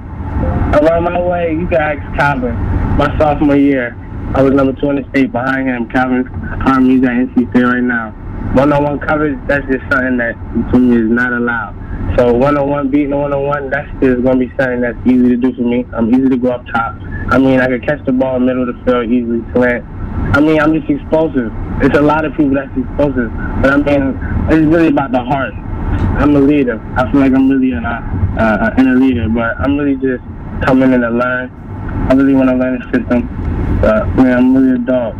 Around 0.73 1.03
my 1.03 1.21
way, 1.21 1.51
you 1.53 1.69
ask 1.77 2.01
Calvin. 2.17 2.55
My 2.97 3.05
sophomore 3.19 3.55
year, 3.55 3.93
I 4.33 4.41
was 4.41 4.53
number 4.53 4.73
two 4.73 4.89
in 4.89 4.95
the 4.95 5.09
state 5.11 5.31
behind 5.31 5.69
him. 5.69 5.87
Calvin 5.89 6.25
Army's 6.65 7.03
at 7.03 7.13
NC 7.13 7.51
State 7.51 7.61
right 7.61 7.83
now. 7.85 8.09
One-on-one 8.57 8.99
coverage, 9.05 9.37
that's 9.47 9.61
just 9.69 9.85
something 9.93 10.17
that 10.17 10.33
to 10.73 10.79
me 10.79 10.97
is 10.97 11.11
not 11.13 11.31
allowed. 11.31 11.77
So 12.17 12.33
one-on-one 12.33 12.89
beating 12.89 13.13
one-on-one, 13.13 13.69
that's 13.69 13.85
just 14.01 14.23
gonna 14.23 14.41
be 14.41 14.49
something 14.57 14.81
that's 14.81 14.97
easy 15.05 15.29
to 15.29 15.37
do 15.37 15.53
for 15.53 15.61
me. 15.61 15.85
I'm 15.93 16.09
easy 16.09 16.29
to 16.29 16.37
go 16.37 16.49
up 16.49 16.65
top. 16.73 16.97
I 17.29 17.37
mean, 17.37 17.61
I 17.61 17.67
can 17.67 17.81
catch 17.85 18.03
the 18.07 18.11
ball 18.11 18.37
in 18.37 18.41
the 18.41 18.53
middle 18.53 18.67
of 18.67 18.73
the 18.73 18.81
field 18.81 19.13
easily, 19.13 19.45
slant. 19.53 19.85
I 20.33 20.41
mean, 20.41 20.59
I'm 20.59 20.73
just 20.73 20.89
explosive. 20.89 21.53
It's 21.85 21.95
a 21.95 22.01
lot 22.01 22.25
of 22.25 22.33
people 22.33 22.57
that's 22.57 22.73
explosive, 22.73 23.29
but 23.61 23.69
I 23.69 23.77
mean, 23.77 24.17
it's 24.49 24.65
really 24.73 24.89
about 24.89 25.11
the 25.11 25.21
heart. 25.21 25.53
I'm 26.17 26.35
a 26.35 26.41
leader. 26.41 26.81
I 26.97 27.11
feel 27.11 27.21
like 27.21 27.33
I'm 27.33 27.49
really 27.49 27.73
an, 27.73 27.85
uh, 27.85 28.01
uh, 28.41 28.73
a 28.73 28.95
leader, 28.97 29.29
but 29.29 29.53
I'm 29.61 29.77
really 29.77 30.01
just 30.01 30.25
coming 30.61 30.93
in 30.93 31.01
to 31.01 31.09
learn. 31.09 31.49
I 32.09 32.13
really 32.13 32.33
want 32.33 32.49
to 32.49 32.55
learn 32.55 32.79
the 32.79 32.85
system. 32.97 33.27
But 33.81 34.07
man, 34.15 34.37
I'm 34.37 34.55
really 34.55 34.75
a 34.75 34.77
dog. 34.77 35.17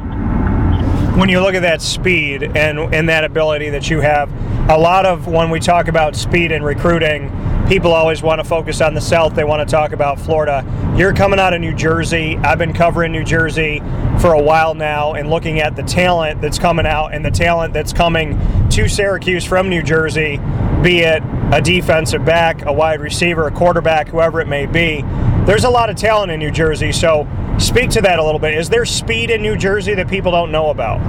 When 1.17 1.29
you 1.29 1.41
look 1.41 1.53
at 1.53 1.61
that 1.61 1.81
speed 1.81 2.43
and 2.55 2.79
and 2.93 3.09
that 3.09 3.23
ability 3.23 3.69
that 3.71 3.89
you 3.89 4.01
have, 4.01 4.31
a 4.69 4.77
lot 4.77 5.05
of 5.05 5.27
when 5.27 5.49
we 5.49 5.59
talk 5.59 5.87
about 5.87 6.15
speed 6.15 6.51
and 6.51 6.63
recruiting, 6.63 7.29
people 7.67 7.93
always 7.93 8.21
want 8.21 8.39
to 8.39 8.43
focus 8.43 8.81
on 8.81 8.93
the 8.93 9.01
South. 9.01 9.35
They 9.35 9.43
want 9.43 9.67
to 9.67 9.71
talk 9.71 9.91
about 9.91 10.19
Florida. 10.19 10.63
You're 10.97 11.13
coming 11.13 11.39
out 11.39 11.53
of 11.53 11.61
New 11.61 11.73
Jersey. 11.73 12.37
I've 12.37 12.57
been 12.57 12.73
covering 12.73 13.11
New 13.11 13.23
Jersey 13.23 13.79
for 14.19 14.33
a 14.33 14.41
while 14.41 14.73
now 14.75 15.13
and 15.13 15.29
looking 15.29 15.59
at 15.59 15.75
the 15.75 15.83
talent 15.83 16.41
that's 16.41 16.59
coming 16.59 16.85
out 16.85 17.13
and 17.13 17.25
the 17.25 17.31
talent 17.31 17.73
that's 17.73 17.93
coming 17.93 18.39
to 18.69 18.87
Syracuse 18.87 19.43
from 19.43 19.69
New 19.69 19.83
Jersey, 19.83 20.37
be 20.83 20.99
it 20.99 21.23
a 21.53 21.61
defensive 21.61 22.25
back, 22.25 22.65
a 22.65 22.73
wide 22.73 22.99
receiver, 22.99 23.47
a 23.47 23.51
quarterback, 23.51 24.09
whoever 24.09 24.41
it 24.41 24.47
may 24.47 24.65
be. 24.65 25.01
There's 25.45 25.63
a 25.63 25.69
lot 25.69 25.89
of 25.89 25.95
talent 25.95 26.31
in 26.31 26.39
New 26.39 26.51
Jersey. 26.51 26.91
So 26.91 27.27
speak 27.57 27.89
to 27.91 28.01
that 28.01 28.19
a 28.19 28.23
little 28.23 28.39
bit. 28.39 28.53
Is 28.53 28.69
there 28.69 28.85
speed 28.85 29.29
in 29.29 29.41
New 29.41 29.55
Jersey 29.55 29.95
that 29.95 30.09
people 30.09 30.31
don't 30.31 30.51
know 30.51 30.69
about? 30.69 30.99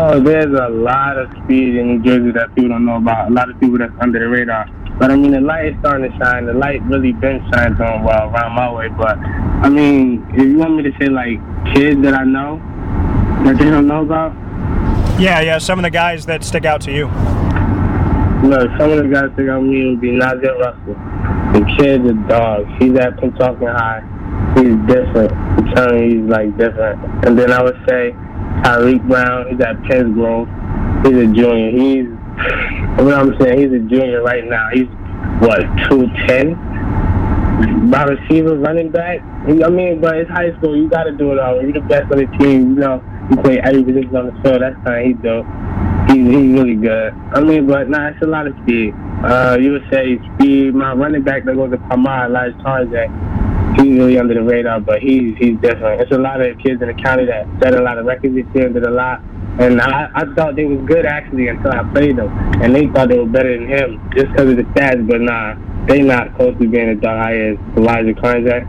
Oh, 0.00 0.20
there's 0.20 0.46
a 0.58 0.68
lot 0.68 1.18
of 1.18 1.30
speed 1.44 1.76
in 1.76 1.98
New 1.98 2.02
Jersey 2.02 2.30
that 2.32 2.54
people 2.54 2.70
don't 2.70 2.84
know 2.86 2.96
about. 2.96 3.30
A 3.30 3.34
lot 3.34 3.50
of 3.50 3.58
people 3.60 3.78
that's 3.78 3.92
under 4.00 4.18
the 4.18 4.28
radar. 4.28 4.66
But 4.98 5.10
I 5.10 5.16
mean, 5.16 5.30
the 5.30 5.40
light 5.40 5.66
is 5.66 5.76
starting 5.80 6.10
to 6.10 6.18
shine. 6.18 6.46
The 6.46 6.54
light 6.54 6.82
really 6.82 7.12
been 7.12 7.40
shining 7.52 7.80
on 7.80 8.04
well 8.04 8.30
around 8.30 8.54
my 8.54 8.72
way. 8.72 8.88
But 8.88 9.18
I 9.18 9.68
mean, 9.68 10.26
if 10.30 10.42
you 10.42 10.58
want 10.58 10.76
me 10.76 10.82
to 10.82 10.92
say 10.98 11.08
like 11.08 11.38
kids 11.74 12.00
that 12.02 12.14
I 12.14 12.24
know 12.24 12.58
that 13.44 13.58
they 13.58 13.70
don't 13.70 13.86
know 13.86 14.02
about, 14.02 14.32
Yeah, 15.20 15.40
yeah. 15.40 15.58
Some 15.58 15.78
of 15.78 15.82
the 15.82 15.90
guys 15.90 16.26
that 16.26 16.44
stick 16.44 16.64
out 16.64 16.80
to 16.82 16.92
you. 16.92 17.06
Look, 18.44 18.70
some 18.78 18.90
of 18.90 18.98
the 19.02 19.08
guys 19.10 19.30
that 19.36 19.44
got 19.44 19.60
me 19.60 19.90
would 19.90 20.00
be 20.00 20.12
Nazir 20.12 20.56
Russell. 20.58 20.94
The 21.52 21.64
kid's 21.76 22.04
a 22.08 22.14
dog. 22.28 22.66
He's 22.78 22.94
at 22.98 23.16
Pennsauken 23.16 23.72
High. 23.72 24.02
He's 24.54 24.76
different. 24.86 25.32
I'm 25.32 25.74
telling 25.74 26.10
you, 26.10 26.22
he's 26.22 26.30
like 26.30 26.56
different. 26.58 27.26
And 27.26 27.38
then 27.38 27.52
I 27.52 27.62
would 27.62 27.78
say 27.88 28.12
Tyreek 28.62 29.06
Brown. 29.08 29.48
He's 29.50 29.60
at 29.60 29.82
Penn 29.84 30.14
Grove. 30.14 30.48
He's 31.04 31.16
a 31.16 31.26
junior. 31.26 31.70
He's 31.70 32.06
what 33.02 33.14
I'm 33.14 33.38
saying. 33.40 33.58
He's 33.58 33.72
a 33.72 33.84
junior 33.88 34.22
right 34.22 34.44
now. 34.44 34.68
He's 34.72 34.88
what 35.40 35.60
two 35.88 36.06
ten. 36.26 36.54
By 37.90 38.04
receiver, 38.04 38.56
running 38.56 38.90
back. 38.90 39.20
I 39.22 39.68
mean, 39.68 40.00
but 40.00 40.16
it's 40.16 40.30
high 40.30 40.56
school. 40.58 40.76
You 40.76 40.88
got 40.88 41.04
to 41.04 41.12
do 41.12 41.32
it 41.32 41.38
all. 41.38 41.60
You're 41.60 41.72
the 41.72 41.80
best 41.80 42.12
on 42.12 42.18
the 42.18 42.26
team. 42.38 42.74
You 42.74 42.80
know, 42.80 43.02
you 43.30 43.36
play 43.36 43.58
every 43.60 43.82
position 43.82 44.14
on 44.14 44.26
the 44.26 44.42
field. 44.42 44.62
That's 44.62 44.76
how 44.84 44.96
he 44.96 45.14
do. 45.14 45.42
He's, 46.08 46.26
he's 46.26 46.52
really 46.56 46.74
good. 46.74 47.12
I 47.34 47.40
mean, 47.40 47.66
but 47.66 47.88
nah, 47.90 48.08
it's 48.08 48.22
a 48.22 48.26
lot 48.26 48.46
of 48.46 48.54
speed. 48.62 48.94
Uh, 49.22 49.58
you 49.60 49.72
would 49.72 49.86
say 49.90 50.18
speed. 50.34 50.74
My 50.74 50.92
running 50.92 51.22
back 51.22 51.44
that 51.44 51.54
goes 51.54 51.70
to 51.70 51.78
Palmyra, 51.78 52.26
Elijah 52.26 52.56
Tarzan, 52.62 53.76
he's 53.76 53.98
really 53.98 54.18
under 54.18 54.34
the 54.34 54.42
radar, 54.42 54.80
but 54.80 55.02
he's 55.02 55.36
he's 55.36 55.58
different. 55.60 56.00
It's 56.00 56.12
a 56.12 56.18
lot 56.18 56.40
of 56.40 56.56
kids 56.58 56.80
in 56.80 56.88
the 56.88 56.94
county 56.94 57.26
that 57.26 57.46
set 57.62 57.74
a 57.74 57.82
lot 57.82 57.98
of 57.98 58.06
records 58.06 58.34
this 58.34 58.46
year 58.54 58.66
and 58.66 58.74
did 58.74 58.84
a 58.84 58.90
lot. 58.90 59.20
And 59.58 59.80
I, 59.80 60.08
I 60.14 60.24
thought 60.34 60.54
they 60.54 60.64
was 60.64 60.78
good 60.86 61.04
actually 61.04 61.48
until 61.48 61.72
I 61.72 61.82
played 61.92 62.16
them, 62.16 62.28
and 62.62 62.74
they 62.74 62.86
thought 62.86 63.08
they 63.08 63.18
were 63.18 63.26
better 63.26 63.58
than 63.58 63.68
him 63.68 64.10
just 64.14 64.28
because 64.28 64.50
of 64.50 64.56
the 64.56 64.62
stats. 64.74 65.06
But 65.06 65.20
nah, 65.20 65.56
they 65.86 66.02
not 66.02 66.36
close 66.36 66.56
to 66.58 66.68
being 66.68 66.90
as 66.90 67.02
high 67.02 67.36
as 67.36 67.58
Elijah 67.76 68.14
Karnzak. 68.14 68.66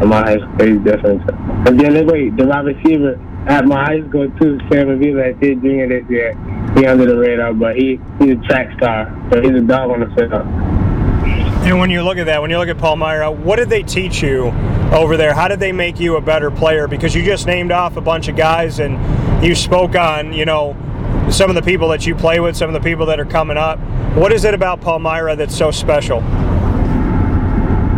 And 0.00 0.10
my 0.10 0.22
high 0.22 0.38
school 0.38 0.88
is. 0.88 1.20
And 1.66 1.78
then 1.78 2.06
wait, 2.06 2.36
the 2.36 2.46
wide 2.46 2.64
receiver 2.64 3.20
at 3.46 3.64
my 3.64 3.84
high 3.84 4.08
school 4.08 4.30
too, 4.40 4.58
Sam 4.70 4.90
Avila, 4.90 5.32
did 5.34 5.60
junior 5.62 5.88
this 5.88 6.08
year. 6.08 6.34
He 6.76 6.86
under 6.86 7.06
the 7.06 7.18
radar, 7.18 7.52
but 7.52 7.76
he 7.76 8.00
he's 8.18 8.32
a 8.32 8.42
track 8.46 8.76
star, 8.76 9.28
so 9.30 9.40
he's 9.40 9.52
a 9.52 9.60
dog 9.60 9.90
on 9.90 10.00
the 10.00 10.06
field. 10.14 10.32
And 11.64 11.78
when 11.78 11.90
you 11.90 12.02
look 12.02 12.18
at 12.18 12.26
that, 12.26 12.40
when 12.40 12.50
you 12.50 12.58
look 12.58 12.68
at 12.68 12.78
Palmyra, 12.78 13.30
what 13.30 13.56
did 13.56 13.70
they 13.70 13.82
teach 13.82 14.22
you 14.22 14.46
over 14.92 15.16
there? 15.16 15.32
How 15.32 15.48
did 15.48 15.60
they 15.60 15.72
make 15.72 16.00
you 16.00 16.16
a 16.16 16.20
better 16.20 16.50
player? 16.50 16.88
Because 16.88 17.14
you 17.14 17.24
just 17.24 17.46
named 17.46 17.70
off 17.70 17.96
a 17.96 18.00
bunch 18.00 18.28
of 18.28 18.36
guys 18.36 18.80
and 18.80 19.44
you 19.44 19.54
spoke 19.54 19.94
on, 19.94 20.32
you 20.32 20.44
know, 20.44 20.76
some 21.30 21.50
of 21.50 21.54
the 21.54 21.62
people 21.62 21.88
that 21.88 22.04
you 22.04 22.14
play 22.14 22.40
with, 22.40 22.56
some 22.56 22.68
of 22.68 22.74
the 22.74 22.88
people 22.88 23.06
that 23.06 23.20
are 23.20 23.24
coming 23.24 23.56
up. 23.56 23.78
What 24.16 24.32
is 24.32 24.44
it 24.44 24.54
about 24.54 24.80
Palmyra 24.80 25.36
that's 25.36 25.56
so 25.56 25.70
special? 25.70 26.20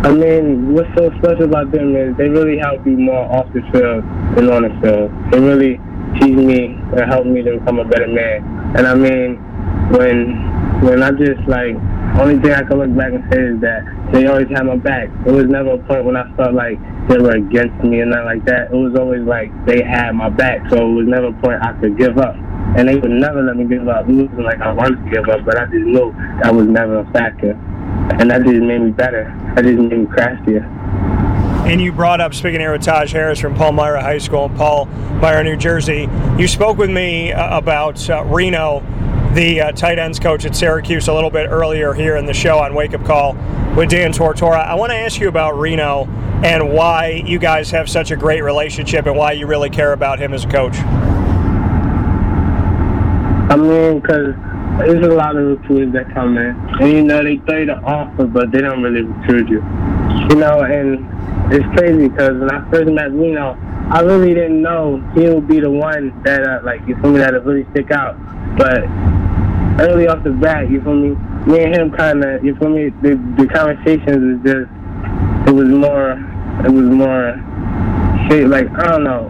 I 0.05 0.11
mean, 0.11 0.71
what's 0.71 0.87
so 0.95 1.09
special 1.17 1.45
about 1.45 1.71
them 1.71 1.95
is 1.95 2.15
they 2.15 2.29
really 2.29 2.59
help 2.59 2.85
you 2.85 2.95
more 2.95 3.25
off 3.25 3.51
the 3.53 3.61
field 3.73 4.05
than 4.37 4.53
on 4.53 4.61
the 4.61 4.69
field. 4.77 5.09
They 5.33 5.39
really 5.41 5.81
teach 6.21 6.37
me 6.37 6.77
and 6.93 6.99
help 7.09 7.25
me 7.25 7.41
to 7.41 7.57
become 7.57 7.79
a 7.79 7.85
better 7.85 8.05
man. 8.05 8.45
And 8.77 8.85
I 8.85 8.93
mean, 8.93 9.41
when 9.89 10.37
when 10.85 11.01
I 11.01 11.09
just 11.09 11.41
like, 11.49 11.73
only 12.21 12.37
thing 12.37 12.53
I 12.53 12.61
can 12.61 12.77
look 12.77 12.93
back 12.93 13.17
and 13.17 13.25
say 13.33 13.49
is 13.49 13.57
that 13.65 13.81
they 14.13 14.27
always 14.27 14.45
had 14.53 14.69
my 14.69 14.77
back. 14.77 15.09
It 15.25 15.31
was 15.31 15.49
never 15.49 15.73
a 15.73 15.81
point 15.89 16.05
when 16.05 16.15
I 16.15 16.29
felt 16.37 16.53
like 16.53 16.77
they 17.09 17.17
were 17.17 17.41
against 17.41 17.81
me 17.81 18.01
and 18.01 18.11
nothing 18.11 18.25
like 18.25 18.45
that. 18.45 18.69
It 18.69 18.77
was 18.77 18.93
always 18.93 19.25
like 19.25 19.49
they 19.65 19.81
had 19.81 20.13
my 20.13 20.29
back, 20.29 20.69
so 20.69 20.85
it 20.85 20.93
was 21.01 21.07
never 21.09 21.33
a 21.33 21.37
point 21.41 21.65
I 21.65 21.73
could 21.81 21.97
give 21.97 22.19
up. 22.19 22.37
And 22.77 22.87
they 22.87 22.95
would 22.95 23.09
never 23.09 23.41
let 23.41 23.57
me 23.57 23.65
give 23.65 23.89
up. 23.89 24.05
It 24.05 24.13
wasn't 24.13 24.45
like 24.45 24.61
I 24.61 24.71
wanted 24.71 25.01
to 25.01 25.09
give 25.09 25.25
up, 25.33 25.41
but 25.49 25.57
I 25.57 25.65
just 25.65 25.81
knew 25.81 26.13
that 26.45 26.53
was 26.53 26.67
never 26.69 26.99
a 26.99 27.11
factor. 27.11 27.57
And 28.13 28.29
that 28.29 28.43
just 28.43 28.61
made 28.61 28.81
me 28.81 28.91
better. 28.91 29.33
That 29.55 29.63
just 29.63 29.77
made 29.77 29.91
me 29.91 30.05
craftier. 30.05 30.63
And 31.65 31.81
you 31.81 31.91
brought 31.91 32.21
up, 32.21 32.35
speaking 32.35 32.59
here 32.59 32.71
with 32.71 32.83
Taj 32.83 33.11
Harris 33.11 33.39
from 33.39 33.55
Palmyra 33.55 33.99
High 34.01 34.19
School 34.19 34.45
in 34.45 34.55
Paul, 34.55 34.85
Palmyra, 35.19 35.43
New 35.43 35.57
Jersey. 35.57 36.07
You 36.37 36.47
spoke 36.47 36.77
with 36.77 36.91
me 36.91 37.33
uh, 37.33 37.57
about 37.57 38.07
uh, 38.07 38.23
Reno, 38.25 38.83
the 39.33 39.61
uh, 39.61 39.71
tight 39.71 39.97
ends 39.97 40.19
coach 40.19 40.45
at 40.45 40.55
Syracuse, 40.55 41.07
a 41.07 41.13
little 41.13 41.31
bit 41.31 41.49
earlier 41.49 41.93
here 41.93 42.17
in 42.17 42.27
the 42.27 42.33
show 42.33 42.59
on 42.59 42.75
Wake 42.75 42.93
Up 42.93 43.03
Call 43.03 43.33
with 43.75 43.89
Dan 43.89 44.13
Tortora. 44.13 44.63
I 44.63 44.75
want 44.75 44.91
to 44.91 44.95
ask 44.95 45.19
you 45.19 45.27
about 45.27 45.57
Reno 45.57 46.05
and 46.43 46.71
why 46.71 47.23
you 47.25 47.39
guys 47.39 47.71
have 47.71 47.89
such 47.89 48.11
a 48.11 48.15
great 48.15 48.41
relationship 48.41 49.07
and 49.07 49.17
why 49.17 49.31
you 49.31 49.47
really 49.47 49.71
care 49.71 49.93
about 49.93 50.19
him 50.19 50.33
as 50.33 50.45
a 50.45 50.47
coach. 50.47 50.77
I 53.47 53.55
mean, 53.55 53.99
because 53.99 54.35
there's 54.79 55.05
a 55.05 55.13
lot 55.13 55.35
of 55.35 55.59
recruiters 55.59 55.93
that 55.93 56.13
come 56.13 56.37
in, 56.37 56.55
and 56.79 56.91
you 56.91 57.03
know 57.03 57.23
they 57.23 57.37
throw 57.37 57.59
you 57.59 57.65
the 57.67 57.77
offer, 57.83 58.25
but 58.25 58.51
they 58.51 58.61
don't 58.61 58.81
really 58.81 59.01
recruit 59.01 59.49
you. 59.49 59.63
You 60.29 60.35
know, 60.35 60.61
and 60.61 61.05
it's 61.53 61.65
crazy 61.77 62.09
because 62.09 62.39
when 62.39 62.51
I 62.51 62.69
first 62.71 62.91
met 62.91 63.11
Reno, 63.11 63.57
I 63.91 64.01
really 64.01 64.33
didn't 64.33 64.61
know 64.61 64.97
he 65.13 65.29
would 65.29 65.47
be 65.47 65.59
the 65.59 65.69
one 65.69 66.11
that, 66.23 66.41
uh, 66.41 66.59
like, 66.63 66.81
you 66.87 66.95
feel 67.01 67.11
me, 67.11 67.19
that 67.19 67.33
would 67.33 67.45
really 67.45 67.69
stick 67.71 67.91
out. 67.91 68.17
But 68.57 68.81
early 69.85 70.07
off 70.07 70.23
the 70.23 70.31
bat, 70.31 70.71
you 70.71 70.81
feel 70.81 70.95
me, 70.95 71.09
me 71.45 71.63
and 71.63 71.75
him 71.75 71.91
kind 71.91 72.23
of, 72.23 72.43
you 72.43 72.55
feel 72.55 72.69
me, 72.69 72.89
the, 73.03 73.15
the 73.37 73.47
conversations 73.47 74.17
was 74.17 74.39
just, 74.41 74.69
it 75.47 75.53
was 75.53 75.69
more, 75.69 76.13
it 76.65 76.71
was 76.71 76.89
more, 76.89 77.37
shit, 78.27 78.47
like, 78.47 78.67
I 78.71 78.87
don't 78.89 79.03
know. 79.03 79.29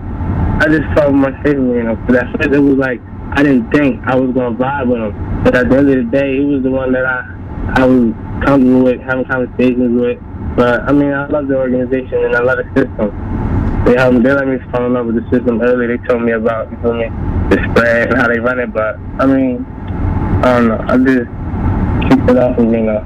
I 0.62 0.68
just 0.70 0.88
felt 0.96 1.14
more 1.14 1.36
safe 1.44 1.58
with 1.58 1.76
Reno. 1.76 1.96
But 2.08 2.16
at 2.16 2.32
first, 2.38 2.54
it 2.54 2.60
was 2.60 2.78
like, 2.78 3.02
I 3.34 3.44
didn't 3.44 3.72
think 3.72 4.02
I 4.06 4.16
was 4.16 4.34
gonna 4.34 4.56
vibe 4.56 4.88
with 4.88 5.02
him, 5.02 5.44
but 5.44 5.56
at 5.56 5.70
the 5.70 5.78
end 5.78 5.90
of 5.90 5.96
the 5.96 6.18
day, 6.18 6.38
he 6.38 6.46
was 6.46 6.64
the 6.64 6.72
one 6.72 6.92
that 6.94 7.06
I 7.06 7.36
I 7.78 7.86
was 7.86 8.14
comfortable 8.46 8.84
with, 8.84 9.02
having 9.02 9.26
conversations 9.26 10.00
with. 10.00 10.20
But 10.56 10.84
I 10.84 10.92
mean, 10.92 11.12
I 11.12 11.28
love 11.28 11.48
the 11.48 11.58
organization 11.58 12.26
and 12.26 12.36
I 12.36 12.42
love 12.42 12.60
the 12.60 12.68
system. 12.76 13.12
They 13.86 13.96
helped 13.96 14.24
they 14.24 14.34
let 14.34 14.48
me 14.48 14.58
fall 14.72 14.86
in 14.86 14.94
love 14.94 15.08
with 15.08 15.16
the 15.16 15.30
system 15.30 15.62
early. 15.62 15.88
They 15.88 15.98
told 16.08 16.22
me 16.24 16.32
about 16.32 16.72
you 16.72 16.78
feel 16.82 16.94
me 16.94 17.10
the 17.50 17.58
spread 17.72 18.10
and 18.10 18.18
how 18.18 18.28
they 18.28 18.40
run 18.40 18.60
it. 18.60 18.74
But 18.74 18.98
I 19.20 19.26
mean, 19.26 19.66
I 20.44 20.58
don't 20.58 20.68
know. 20.68 20.86
I 20.88 20.98
just 20.98 21.30
keep 22.10 22.30
it 22.30 22.38
off 22.38 22.58
of 22.58 22.66
me 22.66 22.82
now. 22.82 23.04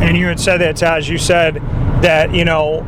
And 0.00 0.16
you 0.16 0.26
had 0.26 0.40
said 0.40 0.58
that, 0.58 0.76
Taj. 0.76 1.08
You 1.08 1.18
said 1.18 1.56
that 2.02 2.32
you 2.32 2.44
know 2.44 2.86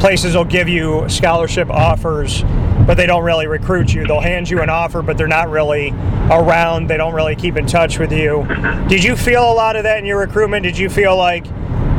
places 0.00 0.34
will 0.34 0.44
give 0.44 0.68
you 0.68 1.08
scholarship 1.08 1.70
offers, 1.70 2.42
but 2.88 2.96
they 2.96 3.04
don't 3.04 3.22
really 3.22 3.46
recruit 3.46 3.92
you. 3.92 4.06
They'll 4.06 4.18
hand 4.18 4.48
you 4.48 4.62
an 4.62 4.70
offer, 4.70 5.02
but 5.02 5.18
they're 5.18 5.28
not 5.28 5.50
really 5.50 5.90
around. 6.30 6.86
They 6.86 6.96
don't 6.96 7.12
really 7.12 7.36
keep 7.36 7.56
in 7.56 7.66
touch 7.66 7.98
with 7.98 8.10
you. 8.10 8.46
Did 8.88 9.04
you 9.04 9.14
feel 9.14 9.42
a 9.42 9.52
lot 9.52 9.76
of 9.76 9.82
that 9.82 9.98
in 9.98 10.06
your 10.06 10.18
recruitment? 10.18 10.62
Did 10.62 10.78
you 10.78 10.88
feel 10.88 11.14
like 11.14 11.44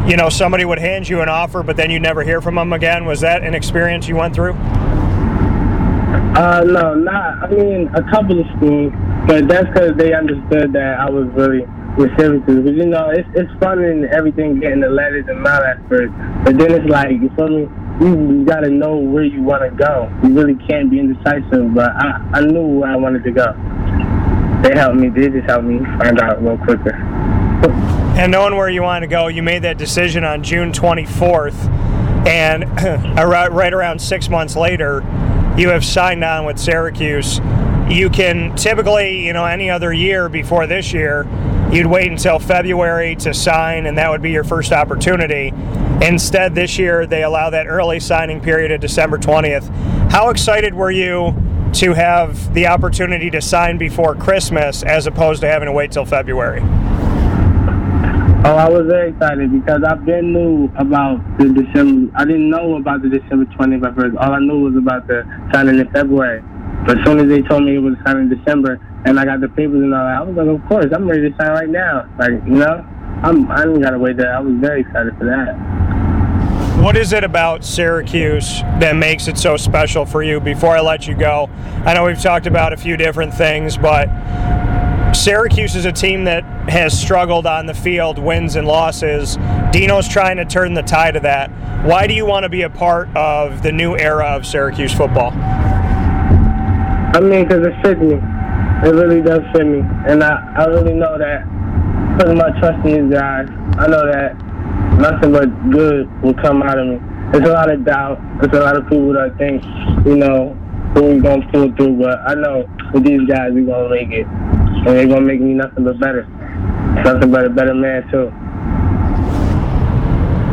you 0.08 0.18
know 0.18 0.30
somebody 0.30 0.66
would 0.66 0.80
hand 0.80 1.08
you 1.08 1.22
an 1.22 1.30
offer, 1.30 1.62
but 1.62 1.78
then 1.78 1.92
you 1.92 2.00
never 2.00 2.24
hear 2.24 2.42
from 2.42 2.56
them 2.56 2.74
again? 2.74 3.06
Was 3.06 3.20
that 3.22 3.44
an 3.44 3.54
experience 3.54 4.08
you 4.08 4.16
went 4.16 4.34
through? 4.34 4.54
Uh, 6.34 6.64
no, 6.66 6.96
not. 6.96 7.44
I 7.44 7.52
mean, 7.52 7.88
a 7.94 8.02
couple 8.10 8.40
of 8.40 8.48
schools, 8.58 8.92
but 9.28 9.48
that's 9.48 9.68
because 9.68 9.96
they 9.96 10.16
understood 10.16 10.74
that 10.74 11.00
I 11.00 11.08
was 11.08 11.28
really 11.34 11.66
reciprocal. 12.02 12.64
But 12.64 12.74
you 12.74 12.88
know, 12.88 13.12
it's 13.12 13.30
it's 13.36 13.52
fun 13.60 13.84
and 13.84 14.06
everything, 14.06 14.60
getting 14.60 14.80
the 14.80 14.90
letters 14.90 15.26
and 15.28 15.38
all 15.46 15.62
that 15.62 15.88
first. 15.88 16.12
But 16.44 16.58
then 16.58 16.74
it's 16.74 16.90
like, 16.90 17.12
you 17.12 17.30
feel 17.36 17.48
me? 17.48 17.70
You, 18.00 18.08
you 18.08 18.46
gotta 18.46 18.70
know 18.70 18.98
where 18.98 19.24
you 19.24 19.42
want 19.42 19.64
to 19.64 19.72
go. 19.72 20.10
You 20.24 20.34
really 20.34 20.56
can't 20.68 20.90
be 20.90 21.00
indecisive. 21.00 21.74
But 21.74 21.92
I 21.92 22.30
I 22.34 22.42
knew 22.42 22.66
where 22.66 22.92
I 22.92 22.96
wanted 22.96 23.24
to 23.26 23.32
go. 23.32 23.54
They 24.64 24.78
helped 24.78 24.96
me. 24.96 25.10
They 25.10 25.30
just 25.30 25.50
helped 25.50 25.66
me 25.66 25.80
find 25.80 26.20
out 26.20 26.38
a 26.38 26.42
little 26.42 26.58
quicker. 26.58 26.96
And 28.20 28.32
knowing 28.32 28.56
where 28.56 28.70
you 28.70 28.84
want 28.84 29.04
to 29.04 29.08
go, 29.08 29.28
you 29.28 29.42
made 29.42 29.62
that 29.62 29.78
decision 29.78 30.24
on 30.24 30.44
June 30.44 30.74
24th, 30.74 31.56
and 32.28 32.64
right 33.18 33.74
around 33.74 34.02
six 34.02 34.30
months 34.30 34.56
later, 34.58 35.02
you 35.58 35.70
have 35.70 35.86
signed 35.86 36.24
on 36.24 36.46
with 36.46 36.60
Syracuse. 36.60 37.40
You 37.90 38.10
can 38.10 38.56
typically, 38.56 39.26
you 39.26 39.34
know, 39.34 39.46
any 39.46 39.70
other 39.70 39.92
year 39.94 40.30
before 40.30 40.68
this 40.68 40.94
year, 40.94 41.28
you'd 41.72 41.88
wait 41.88 42.12
until 42.12 42.40
February 42.40 43.16
to 43.18 43.34
sign, 43.34 43.86
and 43.86 43.98
that 43.98 44.10
would 44.10 44.22
be 44.22 44.32
your 44.32 44.44
first 44.44 44.72
opportunity. 44.72 45.52
Instead, 46.02 46.56
this 46.56 46.78
year 46.78 47.06
they 47.06 47.24
allow 47.24 47.50
that 47.50 47.68
early 47.68 48.00
signing 48.00 48.40
period 48.40 48.72
of 48.72 48.80
December 48.80 49.18
20th. 49.18 49.70
How 50.12 50.30
excited 50.30 50.74
were 50.74 50.92
you 50.92 51.36
to 51.74 51.94
have 51.94 52.54
the 52.54 52.68
opportunity 52.68 53.30
to 53.30 53.42
sign 53.42 53.78
before 53.78 54.16
Christmas 54.16 54.82
as 54.84 55.08
opposed 55.08 55.42
to 55.42 55.48
having 55.48 55.68
to 55.68 55.72
wait 55.72 55.92
till 55.92 56.06
February? 56.06 56.62
Oh, 58.46 58.56
I 58.56 58.70
was 58.70 58.88
very 58.88 59.10
excited 59.10 59.52
because 59.52 59.84
I've 59.84 60.06
been 60.06 60.32
knew 60.32 60.72
about 60.78 61.20
the 61.38 61.50
December. 61.54 62.10
I 62.16 62.24
didn't 62.24 62.50
know 62.50 62.78
about 62.78 63.02
the 63.02 63.10
December 63.10 63.46
20th 63.46 63.96
first. 63.96 64.18
All 64.18 64.32
I 64.32 64.40
knew 64.40 64.64
was 64.64 64.76
about 64.78 65.06
the 65.08 65.28
signing 65.54 65.78
in 65.78 65.92
February. 65.92 66.42
But 66.88 67.00
as 67.00 67.06
soon 67.06 67.20
as 67.20 67.28
they 67.28 67.42
told 67.42 67.66
me 67.66 67.76
it 67.76 67.80
was 67.80 67.96
signing 68.06 68.32
in 68.32 68.40
December, 68.40 68.80
and 69.06 69.20
I 69.20 69.26
got 69.26 69.42
the 69.42 69.50
papers 69.50 69.84
and 69.84 69.94
all 69.94 70.06
that, 70.06 70.18
I 70.18 70.22
was 70.24 70.36
like, 70.38 70.48
of 70.48 70.68
course, 70.70 70.88
I'm 70.96 71.08
ready 71.08 71.30
to 71.30 71.36
sign 71.38 71.52
right 71.52 71.70
now. 71.70 72.08
Like, 72.18 72.32
you 72.48 72.64
know, 72.64 72.88
I'm, 73.22 73.52
I 73.52 73.66
didn't 73.66 73.82
gotta 73.82 74.00
wait 74.00 74.16
there. 74.16 74.34
I 74.34 74.40
was 74.40 74.56
very 74.56 74.82
excited 74.82 75.18
for 75.18 75.26
that. 75.26 75.89
What 76.80 76.96
is 76.96 77.12
it 77.12 77.26
about 77.26 77.66
Syracuse 77.66 78.62
that 78.80 78.96
makes 78.96 79.28
it 79.28 79.38
so 79.38 79.58
special 79.58 80.06
for 80.06 80.24
you? 80.24 80.40
Before 80.40 80.78
I 80.78 80.80
let 80.80 81.08
you 81.08 81.14
go, 81.14 81.50
I 81.86 81.94
know 81.94 82.06
we've 82.06 82.22
talked 82.22 82.48
about 82.48 82.72
a 82.72 82.78
few 82.78 82.96
different 82.96 83.34
things, 83.34 83.76
but 83.76 84.08
Syracuse 85.14 85.76
is 85.76 85.84
a 85.84 85.92
team 85.92 86.24
that 86.24 86.46
has 86.70 86.98
struggled 86.98 87.46
on 87.46 87.66
the 87.66 87.74
field, 87.74 88.18
wins 88.18 88.56
and 88.56 88.66
losses. 88.66 89.36
Dino's 89.74 90.08
trying 90.08 90.38
to 90.38 90.46
turn 90.46 90.74
the 90.74 90.82
tide 90.82 91.18
of 91.18 91.24
that. 91.24 91.52
Why 91.86 92.08
do 92.08 92.14
you 92.14 92.26
want 92.26 92.44
to 92.44 92.50
be 92.50 92.62
a 92.62 92.70
part 92.70 93.14
of 93.14 93.62
the 93.62 93.74
new 93.74 93.98
era 93.98 94.28
of 94.28 94.46
Syracuse 94.46 94.94
football? 94.94 95.32
I 95.34 97.20
mean, 97.20 97.44
because 97.44 97.68
it 97.68 97.74
fits 97.84 98.00
me. 98.00 98.16
It 98.16 98.96
really 98.96 99.22
does 99.22 99.42
fit 99.54 99.68
me. 99.68 99.82
And 100.08 100.24
I, 100.24 100.56
I 100.58 100.66
really 100.68 100.94
know 100.94 101.18
that 101.18 101.44
putting 102.18 102.38
my 102.38 102.58
trust 102.58 102.88
in 102.88 103.10
these 103.10 103.14
guys, 103.20 103.50
I 103.78 103.88
know 103.88 104.10
that 104.10 104.49
nothing 105.00 105.32
but 105.32 105.72
good 105.72 106.10
will 106.22 106.34
come 106.34 106.62
out 106.62 106.78
of 106.78 106.88
me. 106.88 107.00
There's 107.32 107.48
a 107.48 107.54
lot 107.54 107.72
of 107.72 107.86
doubt. 107.86 108.20
There's 108.42 108.54
a 108.54 108.64
lot 108.64 108.76
of 108.76 108.84
people 108.84 109.14
that 109.14 109.38
think, 109.38 109.64
you 110.06 110.18
know, 110.18 110.58
we're 110.96 111.20
going 111.22 111.42
to 111.42 111.48
pull 111.50 111.76
through. 111.76 111.98
But 111.98 112.20
I 112.28 112.34
know 112.36 112.70
with 112.94 113.04
these 113.04 113.28
guys, 113.28 113.52
we're 113.54 113.66
going 113.66 113.84
to 113.84 113.90
make 113.90 114.12
it. 114.12 114.28
And 114.28 114.88
they're 114.88 115.08
going 115.08 115.22
to 115.22 115.26
make 115.26 115.40
me 115.40 115.54
nothing 115.54 115.84
but 115.84 116.00
better. 116.00 116.24
Nothing 117.04 117.32
but 117.32 117.46
a 117.46 117.50
better 117.50 117.74
man, 117.74 118.10
too. 118.10 118.30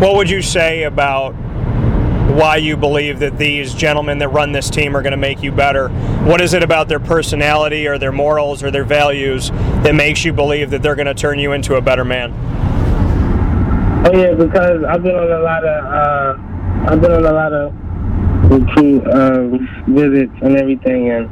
What 0.01 0.17
would 0.17 0.29
you 0.29 0.43
say 0.43 0.85
about 0.85 1.35
why 2.37 2.57
you 2.57 2.77
believe 2.77 3.21
that 3.21 3.39
these 3.39 3.73
gentlemen 3.73 4.19
that 4.19 4.29
run 4.29 4.53
this 4.53 4.69
team 4.69 4.95
are 4.95 5.01
going 5.01 5.13
to 5.13 5.17
make 5.17 5.43
you 5.43 5.51
better. 5.51 5.89
What 5.89 6.43
is 6.43 6.53
it 6.53 6.63
about 6.63 6.87
their 6.87 7.01
personality 7.01 7.87
or 7.87 7.97
their 7.97 8.13
morals 8.13 8.63
or 8.63 8.71
their 8.71 8.85
values 8.85 9.51
that 9.51 9.95
makes 9.95 10.23
you 10.23 10.35
believe 10.35 10.71
that 10.71 10.83
they're 10.83 10.97
going 10.97 11.07
to 11.07 11.15
turn 11.15 11.39
you 11.39 11.53
into 11.53 11.77
a 11.77 11.81
better 11.81 12.05
man? 12.05 12.66
Oh 14.05 14.13
yeah, 14.13 14.35
because 14.35 14.85
I've 14.85 15.03
been 15.03 15.17
on 15.17 15.33
a 15.33 15.43
lot 15.43 15.65
of 15.65 15.85
uh, 15.85 16.93
I've 16.93 17.01
been 17.01 17.13
on 17.13 17.25
a 17.25 17.33
lot 17.33 17.53
of 17.53 17.73
recruit 18.51 19.03
um, 19.13 19.69
visits 19.89 20.33
and 20.43 20.57
everything, 20.57 21.11
and 21.11 21.27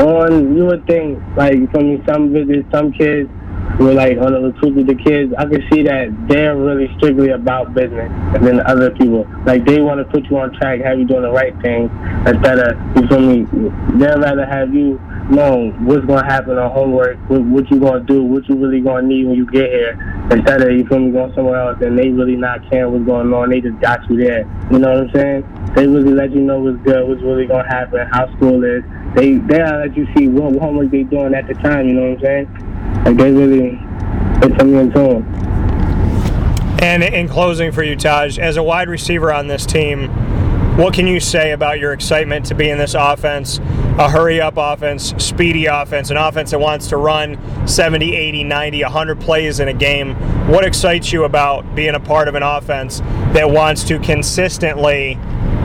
on 0.00 0.56
you 0.56 0.64
would 0.64 0.86
think 0.86 1.18
like 1.36 1.70
from 1.72 2.02
some 2.06 2.32
visits, 2.32 2.66
some 2.72 2.92
kids 2.92 3.28
were 3.78 3.92
like 3.92 4.18
on 4.18 4.32
the 4.32 4.40
recruit 4.40 4.74
with 4.76 4.86
the 4.86 4.94
kids. 4.94 5.32
I 5.36 5.46
can 5.46 5.62
see 5.70 5.82
that 5.82 6.08
they're 6.28 6.56
really 6.56 6.88
strictly 6.96 7.30
about 7.30 7.74
business 7.74 8.10
than 8.40 8.60
other 8.66 8.90
people. 8.90 9.26
Like 9.44 9.64
they 9.66 9.80
want 9.80 9.98
to 9.98 10.04
put 10.04 10.30
you 10.30 10.38
on 10.38 10.52
track, 10.54 10.80
have 10.80 10.98
you 10.98 11.04
doing 11.04 11.22
the 11.22 11.30
right 11.30 11.54
thing 11.62 11.90
instead 12.26 12.58
of 12.58 12.78
you 12.96 13.08
feel 13.08 13.20
me. 13.20 13.44
They'd 13.98 14.18
rather 14.20 14.46
have 14.46 14.72
you 14.72 15.00
know 15.30 15.70
what's 15.80 16.04
gonna 16.06 16.24
happen 16.24 16.58
on 16.58 16.70
homework, 16.70 17.18
what, 17.28 17.42
what 17.42 17.70
you 17.70 17.80
gonna 17.80 18.04
do, 18.04 18.22
what 18.22 18.48
you 18.48 18.56
really 18.56 18.80
gonna 18.80 19.06
need 19.06 19.26
when 19.26 19.36
you 19.36 19.46
get 19.50 19.70
here, 19.70 20.28
instead 20.30 20.62
of 20.62 20.70
you 20.70 20.86
feel 20.86 21.00
me 21.00 21.10
going 21.10 21.34
somewhere 21.34 21.60
else 21.60 21.78
and 21.82 21.98
they 21.98 22.08
really 22.08 22.36
not 22.36 22.60
caring 22.70 22.92
what's 22.92 23.04
going 23.04 23.32
on. 23.32 23.50
They 23.50 23.60
just 23.60 23.80
got 23.80 24.08
you 24.08 24.16
there. 24.16 24.46
You 24.70 24.78
know 24.78 24.90
what 24.90 25.08
I'm 25.08 25.10
saying? 25.12 25.72
They 25.74 25.86
really 25.86 26.12
let 26.12 26.30
you 26.32 26.40
know 26.40 26.60
what's 26.60 26.78
good, 26.84 27.08
what's 27.08 27.22
really 27.22 27.46
gonna 27.46 27.68
happen, 27.68 28.06
how 28.12 28.30
school 28.36 28.62
is. 28.62 28.84
They 29.16 29.34
they 29.38 29.62
let 29.62 29.96
you 29.96 30.06
see 30.16 30.28
what 30.28 30.60
homework 30.60 30.90
they 30.90 31.02
doing 31.04 31.34
at 31.34 31.46
the 31.46 31.54
time. 31.54 31.88
You 31.88 31.94
know 31.94 32.10
what 32.10 32.18
I'm 32.18 32.46
saying? 32.46 32.73
Like 33.04 33.16
they 33.16 33.30
really 33.30 33.78
put 34.40 34.58
something 34.58 34.90
them. 34.90 35.44
And 36.82 37.02
in 37.02 37.28
closing 37.28 37.72
for 37.72 37.82
you, 37.82 37.96
Taj, 37.96 38.38
as 38.38 38.56
a 38.56 38.62
wide 38.62 38.88
receiver 38.88 39.32
on 39.32 39.46
this 39.46 39.64
team, 39.64 40.08
what 40.76 40.92
can 40.92 41.06
you 41.06 41.20
say 41.20 41.52
about 41.52 41.78
your 41.78 41.92
excitement 41.92 42.46
to 42.46 42.54
be 42.54 42.68
in 42.68 42.78
this 42.78 42.94
offense? 42.94 43.58
A 43.96 44.10
hurry 44.10 44.40
up 44.40 44.54
offense, 44.56 45.14
speedy 45.18 45.66
offense, 45.66 46.10
an 46.10 46.16
offense 46.16 46.50
that 46.50 46.58
wants 46.58 46.88
to 46.88 46.96
run 46.96 47.38
70, 47.66 48.16
80, 48.16 48.42
90, 48.42 48.82
100 48.82 49.20
plays 49.20 49.60
in 49.60 49.68
a 49.68 49.72
game. 49.72 50.14
What 50.48 50.64
excites 50.64 51.12
you 51.12 51.24
about 51.24 51.76
being 51.76 51.94
a 51.94 52.00
part 52.00 52.26
of 52.26 52.34
an 52.34 52.42
offense 52.42 52.98
that 53.34 53.48
wants 53.48 53.84
to 53.84 54.00
consistently 54.00 55.16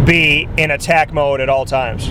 be 0.05 0.48
in 0.57 0.69
attack 0.71 1.12
mode 1.12 1.41
at 1.41 1.50
all 1.50 1.65
times? 1.65 2.09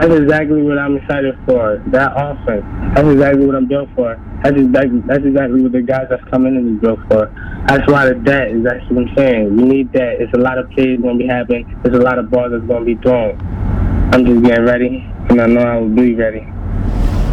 That's 0.00 0.14
exactly 0.14 0.62
what 0.62 0.78
I'm 0.78 0.96
excited 0.96 1.38
for. 1.46 1.82
That 1.88 2.12
offense. 2.16 2.64
That's 2.94 3.08
exactly 3.08 3.46
what 3.46 3.54
I'm 3.54 3.66
built 3.66 3.88
for. 3.94 4.20
That's 4.42 4.56
exactly 4.56 5.00
that's 5.06 5.24
exactly 5.24 5.62
what 5.62 5.72
the 5.72 5.82
guys 5.82 6.06
that's 6.10 6.24
coming 6.30 6.56
in 6.56 6.74
is 6.74 6.80
built 6.80 7.00
for. 7.08 7.32
That's 7.68 7.90
why 7.90 8.06
the 8.06 8.14
that 8.24 8.48
is 8.48 8.64
that's 8.64 8.84
what 8.90 9.06
I'm 9.06 9.16
saying. 9.16 9.56
We 9.56 9.62
need 9.62 9.92
that. 9.92 10.20
It's 10.20 10.32
a 10.34 10.38
lot 10.38 10.58
of 10.58 10.68
plays 10.70 11.00
gonna 11.00 11.16
be 11.16 11.26
happening. 11.26 11.78
There's 11.84 11.96
a 11.96 12.00
lot 12.00 12.18
of 12.18 12.30
balls 12.30 12.50
that's 12.50 12.64
gonna 12.64 12.84
be 12.84 12.96
thrown. 12.96 13.38
I'm 14.12 14.26
just 14.26 14.42
getting 14.42 14.64
ready, 14.64 15.06
and 15.30 15.40
I 15.40 15.46
know 15.46 15.60
I 15.60 15.78
will 15.78 15.88
be 15.88 16.14
ready. 16.14 16.46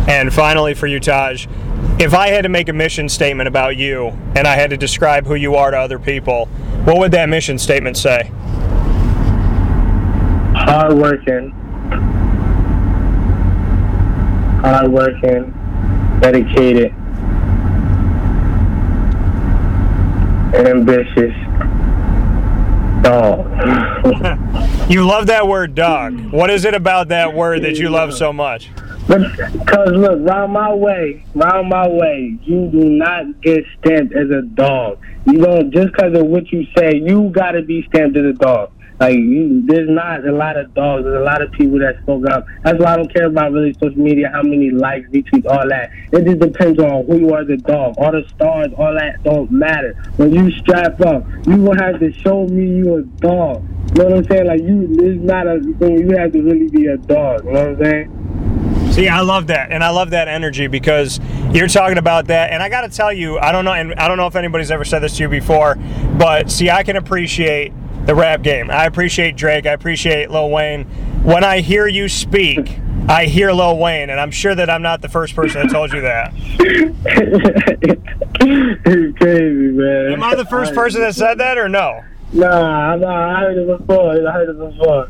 And 0.08 0.34
finally, 0.34 0.74
for 0.74 0.88
you, 0.88 1.00
Taj, 1.00 1.48
if 2.00 2.14
I 2.14 2.30
had 2.30 2.44
to 2.44 2.50
make 2.50 2.70
a 2.70 2.74
mission 2.74 3.10
statement 3.10 3.48
about 3.48 3.78
you 3.78 4.10
and 4.36 4.48
I 4.48 4.56
had 4.56 4.70
to 4.70 4.78
describe 4.78 5.26
who 5.26 5.36
you 5.36 5.56
are 5.56 5.72
to 5.72 5.78
other 5.78 6.00
people, 6.00 6.46
what 6.86 6.98
would 6.98 7.12
that 7.12 7.30
mission 7.30 7.58
statement 7.58 7.98
say? 7.98 8.32
Hard 10.54 10.94
working, 14.62 14.72
hard 14.72 14.92
working, 14.92 16.20
dedicated, 16.22 16.94
and 20.54 20.68
ambitious 20.68 21.36
dog. 23.04 23.48
You 24.92 25.06
love 25.08 25.28
that 25.28 25.48
word 25.48 25.74
dog. 25.74 26.20
What 26.34 26.50
is 26.50 26.66
it 26.66 26.74
about 26.74 27.08
that 27.10 27.34
word 27.34 27.62
that 27.62 27.78
you 27.78 27.88
love 27.88 28.14
so 28.14 28.34
much? 28.34 28.72
Because 29.08 29.92
look, 29.94 30.20
round 30.20 30.52
my 30.52 30.74
way, 30.74 31.24
round 31.34 31.70
my 31.70 31.88
way, 31.88 32.38
you 32.44 32.68
do 32.68 32.90
not 32.90 33.42
get 33.42 33.64
stamped 33.80 34.14
as 34.14 34.30
a 34.32 34.42
dog. 34.42 35.00
You 35.26 35.38
don't 35.38 35.72
just 35.72 35.94
because 35.94 36.14
of 36.20 36.26
what 36.26 36.52
you 36.52 36.66
say, 36.78 36.96
you 36.96 37.30
got 37.30 37.52
to 37.52 37.62
be 37.62 37.88
stamped 37.88 38.18
as 38.18 38.26
a 38.26 38.34
dog. 38.34 38.72
Like 39.02 39.16
you, 39.16 39.64
there's 39.66 39.90
not 39.90 40.28
a 40.28 40.32
lot 40.32 40.58
of 40.58 40.76
dogs. 40.76 41.06
There's 41.06 41.20
a 41.20 41.24
lot 41.24 41.42
of 41.42 41.52
people 41.54 41.80
that 41.80 42.00
spoke 42.04 42.24
up. 42.30 42.46
That's 42.62 42.78
why 42.78 42.94
I 42.94 42.98
don't 42.98 43.12
care 43.12 43.26
about 43.26 43.52
really 43.52 43.74
social 43.74 43.98
media, 43.98 44.30
how 44.32 44.44
many 44.44 44.70
likes, 44.70 45.10
retweets, 45.10 45.48
all 45.48 45.68
that. 45.70 45.90
It 46.12 46.24
just 46.24 46.38
depends 46.38 46.78
on 46.78 47.08
who 47.08 47.18
you 47.18 47.34
are 47.34 47.42
as 47.42 47.50
a 47.50 47.58
dog. 47.58 47.96
All 47.98 48.12
the 48.12 48.24
stars, 48.30 48.68
all 48.78 48.94
that 48.94 49.24
don't 49.24 49.52
matter. 49.52 49.96
When 50.18 50.32
you 50.32 50.52
strap 50.52 51.02
up, 51.02 51.26
you 51.48 51.66
gonna 51.66 51.84
have 51.84 52.00
to 52.00 52.14
show 52.14 52.46
me 52.46 52.78
you 52.78 52.98
a 52.98 53.02
dog. 53.02 53.68
You 53.96 54.04
know 54.04 54.10
what 54.10 54.18
I'm 54.18 54.24
saying? 54.26 54.46
Like 54.46 54.62
you, 54.62 54.88
it's 55.00 55.24
not 55.24 55.48
a 55.48 55.60
thing. 55.80 55.98
You 55.98 56.16
have 56.20 56.32
to 56.34 56.42
really 56.44 56.70
be 56.70 56.86
a 56.86 56.98
dog. 56.98 57.44
You 57.46 57.54
know 57.54 57.70
what 57.72 57.84
I'm 57.84 57.84
saying? 57.84 58.92
See, 58.92 59.08
I 59.08 59.22
love 59.22 59.48
that, 59.48 59.72
and 59.72 59.84
I 59.84 59.90
love 59.90 60.12
that 60.12 60.28
energy 60.28 60.68
because 60.68 61.20
you're 61.54 61.70
talking 61.70 61.98
about 61.98 62.28
that. 62.28 62.52
And 62.52 62.62
I 62.62 62.70
got 62.70 62.82
to 62.82 62.90
tell 62.90 63.12
you, 63.12 63.40
I 63.40 63.52
don't 63.52 63.66
know, 63.66 63.74
and 63.74 63.96
I 63.96 64.08
don't 64.08 64.18
know 64.18 64.28
if 64.28 64.36
anybody's 64.36 64.70
ever 64.70 64.86
said 64.86 65.00
this 65.00 65.18
to 65.18 65.24
you 65.24 65.30
before, 65.30 65.76
but 66.20 66.52
see, 66.52 66.70
I 66.70 66.84
can 66.84 66.98
appreciate 66.98 67.74
the 68.06 68.16
rap 68.16 68.42
game. 68.42 68.70
I 68.72 68.86
appreciate 68.86 69.36
Drake. 69.36 69.66
I 69.66 69.74
appreciate 69.74 70.32
Lil 70.32 70.50
Wayne. 70.50 70.86
When 71.24 71.44
I 71.44 71.62
hear 71.62 71.88
you 71.88 72.10
speak, 72.10 72.78
I 73.08 73.26
hear 73.26 73.52
Lil 73.52 73.78
Wayne, 73.78 74.10
and 74.10 74.20
I'm 74.20 74.32
sure 74.32 74.56
that 74.56 74.70
I'm 74.70 74.82
not 74.82 75.02
the 75.02 75.10
first 75.10 75.36
person 75.36 75.62
that 75.62 75.72
told 75.72 75.92
you 75.94 76.02
that. 76.02 76.34
it's 78.40 79.18
crazy, 79.18 79.72
man. 79.72 80.14
Am 80.14 80.24
I 80.24 80.36
the 80.36 80.46
first 80.46 80.74
person 80.74 81.02
that 81.02 81.16
said 81.16 81.38
that, 81.40 81.58
or 81.58 81.68
no? 81.70 82.04
Nah, 82.34 82.96
nah, 82.96 83.38
I 83.38 83.40
heard 83.42 83.58
it 83.58 83.78
before. 83.78 84.12
I 84.12 84.32
heard 84.32 84.50
it 84.50 84.58
before. 84.58 85.10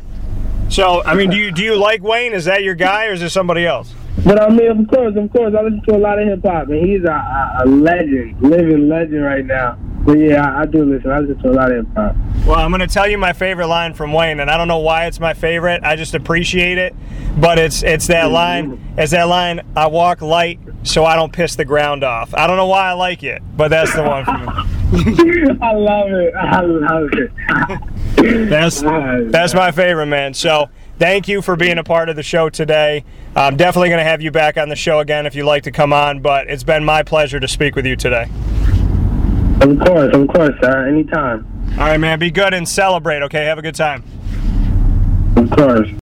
So, 0.68 1.02
I 1.04 1.14
mean, 1.14 1.30
do 1.30 1.36
you 1.36 1.52
do 1.52 1.62
you 1.62 1.76
like 1.76 2.02
Wayne? 2.02 2.32
Is 2.32 2.46
that 2.46 2.62
your 2.62 2.74
guy, 2.74 3.06
or 3.06 3.12
is 3.12 3.20
there 3.20 3.28
somebody 3.28 3.66
else? 3.66 3.94
But 4.24 4.40
I 4.40 4.48
mean, 4.48 4.70
of 4.70 4.88
course, 4.88 5.14
of 5.16 5.32
course, 5.32 5.54
I 5.56 5.62
listen 5.62 5.82
to 5.88 5.96
a 5.96 5.98
lot 5.98 6.18
of 6.18 6.26
hip 6.26 6.42
hop, 6.42 6.68
and 6.68 6.86
he's 6.86 7.04
a, 7.04 7.12
a, 7.12 7.62
a 7.64 7.66
legend, 7.66 8.40
living 8.42 8.88
legend 8.88 9.22
right 9.22 9.44
now. 9.44 9.76
But 10.04 10.18
yeah, 10.18 10.44
I, 10.44 10.62
I 10.62 10.66
do 10.66 10.84
listen. 10.84 11.10
I 11.10 11.20
listen 11.20 11.42
to 11.42 11.50
a 11.50 11.52
lot 11.52 11.72
of 11.72 11.86
hip 11.86 11.94
hop. 11.94 12.16
Well, 12.46 12.58
I'm 12.58 12.70
going 12.70 12.80
to 12.80 12.88
tell 12.88 13.08
you 13.08 13.18
my 13.18 13.32
favorite 13.32 13.68
line 13.68 13.94
from 13.94 14.12
Wayne, 14.12 14.40
and 14.40 14.50
I 14.50 14.56
don't 14.56 14.66
know 14.66 14.78
why 14.78 15.06
it's 15.06 15.20
my 15.20 15.32
favorite. 15.32 15.84
I 15.84 15.94
just 15.94 16.14
appreciate 16.14 16.76
it. 16.76 16.94
But 17.38 17.58
it's 17.58 17.82
it's 17.82 18.08
that 18.08 18.30
line. 18.30 18.94
It's 18.98 19.12
that 19.12 19.24
line. 19.24 19.62
I 19.74 19.86
walk 19.86 20.20
light 20.20 20.60
so 20.82 21.04
I 21.04 21.16
don't 21.16 21.32
piss 21.32 21.56
the 21.56 21.64
ground 21.64 22.04
off. 22.04 22.34
I 22.34 22.46
don't 22.46 22.56
know 22.56 22.66
why 22.66 22.90
I 22.90 22.92
like 22.92 23.22
it, 23.22 23.42
but 23.56 23.68
that's 23.68 23.94
the 23.94 24.02
one 24.02 24.24
for 24.24 24.32
me. 24.32 24.46
I 25.62 25.72
love 25.72 26.10
it. 26.10 26.34
I 26.34 26.60
love 26.60 27.08
it. 27.12 28.50
That's 28.50 28.82
that's 28.82 29.54
my 29.54 29.72
favorite, 29.72 30.06
man. 30.06 30.34
So 30.34 30.68
thank 30.98 31.26
you 31.26 31.40
for 31.40 31.56
being 31.56 31.78
a 31.78 31.84
part 31.84 32.10
of 32.10 32.16
the 32.16 32.22
show 32.22 32.50
today. 32.50 33.04
I'm 33.34 33.56
definitely 33.56 33.88
going 33.88 34.00
to 34.00 34.10
have 34.10 34.20
you 34.20 34.30
back 34.30 34.58
on 34.58 34.68
the 34.68 34.76
show 34.76 34.98
again 34.98 35.24
if 35.24 35.34
you'd 35.34 35.46
like 35.46 35.62
to 35.62 35.72
come 35.72 35.94
on. 35.94 36.20
But 36.20 36.50
it's 36.50 36.64
been 36.64 36.84
my 36.84 37.02
pleasure 37.02 37.40
to 37.40 37.48
speak 37.48 37.76
with 37.76 37.86
you 37.86 37.96
today. 37.96 38.28
Of 39.62 39.78
course, 39.78 40.14
of 40.14 40.28
course, 40.28 40.54
sir. 40.60 40.86
Anytime. 40.86 41.51
All 41.78 41.88
right, 41.88 41.98
man. 41.98 42.18
Be 42.18 42.30
good 42.30 42.54
and 42.54 42.68
celebrate. 42.68 43.22
Okay. 43.22 43.44
Have 43.44 43.58
a 43.58 43.62
good 43.62 43.74
time. 43.74 44.04
Of 45.36 45.50
course. 45.50 45.88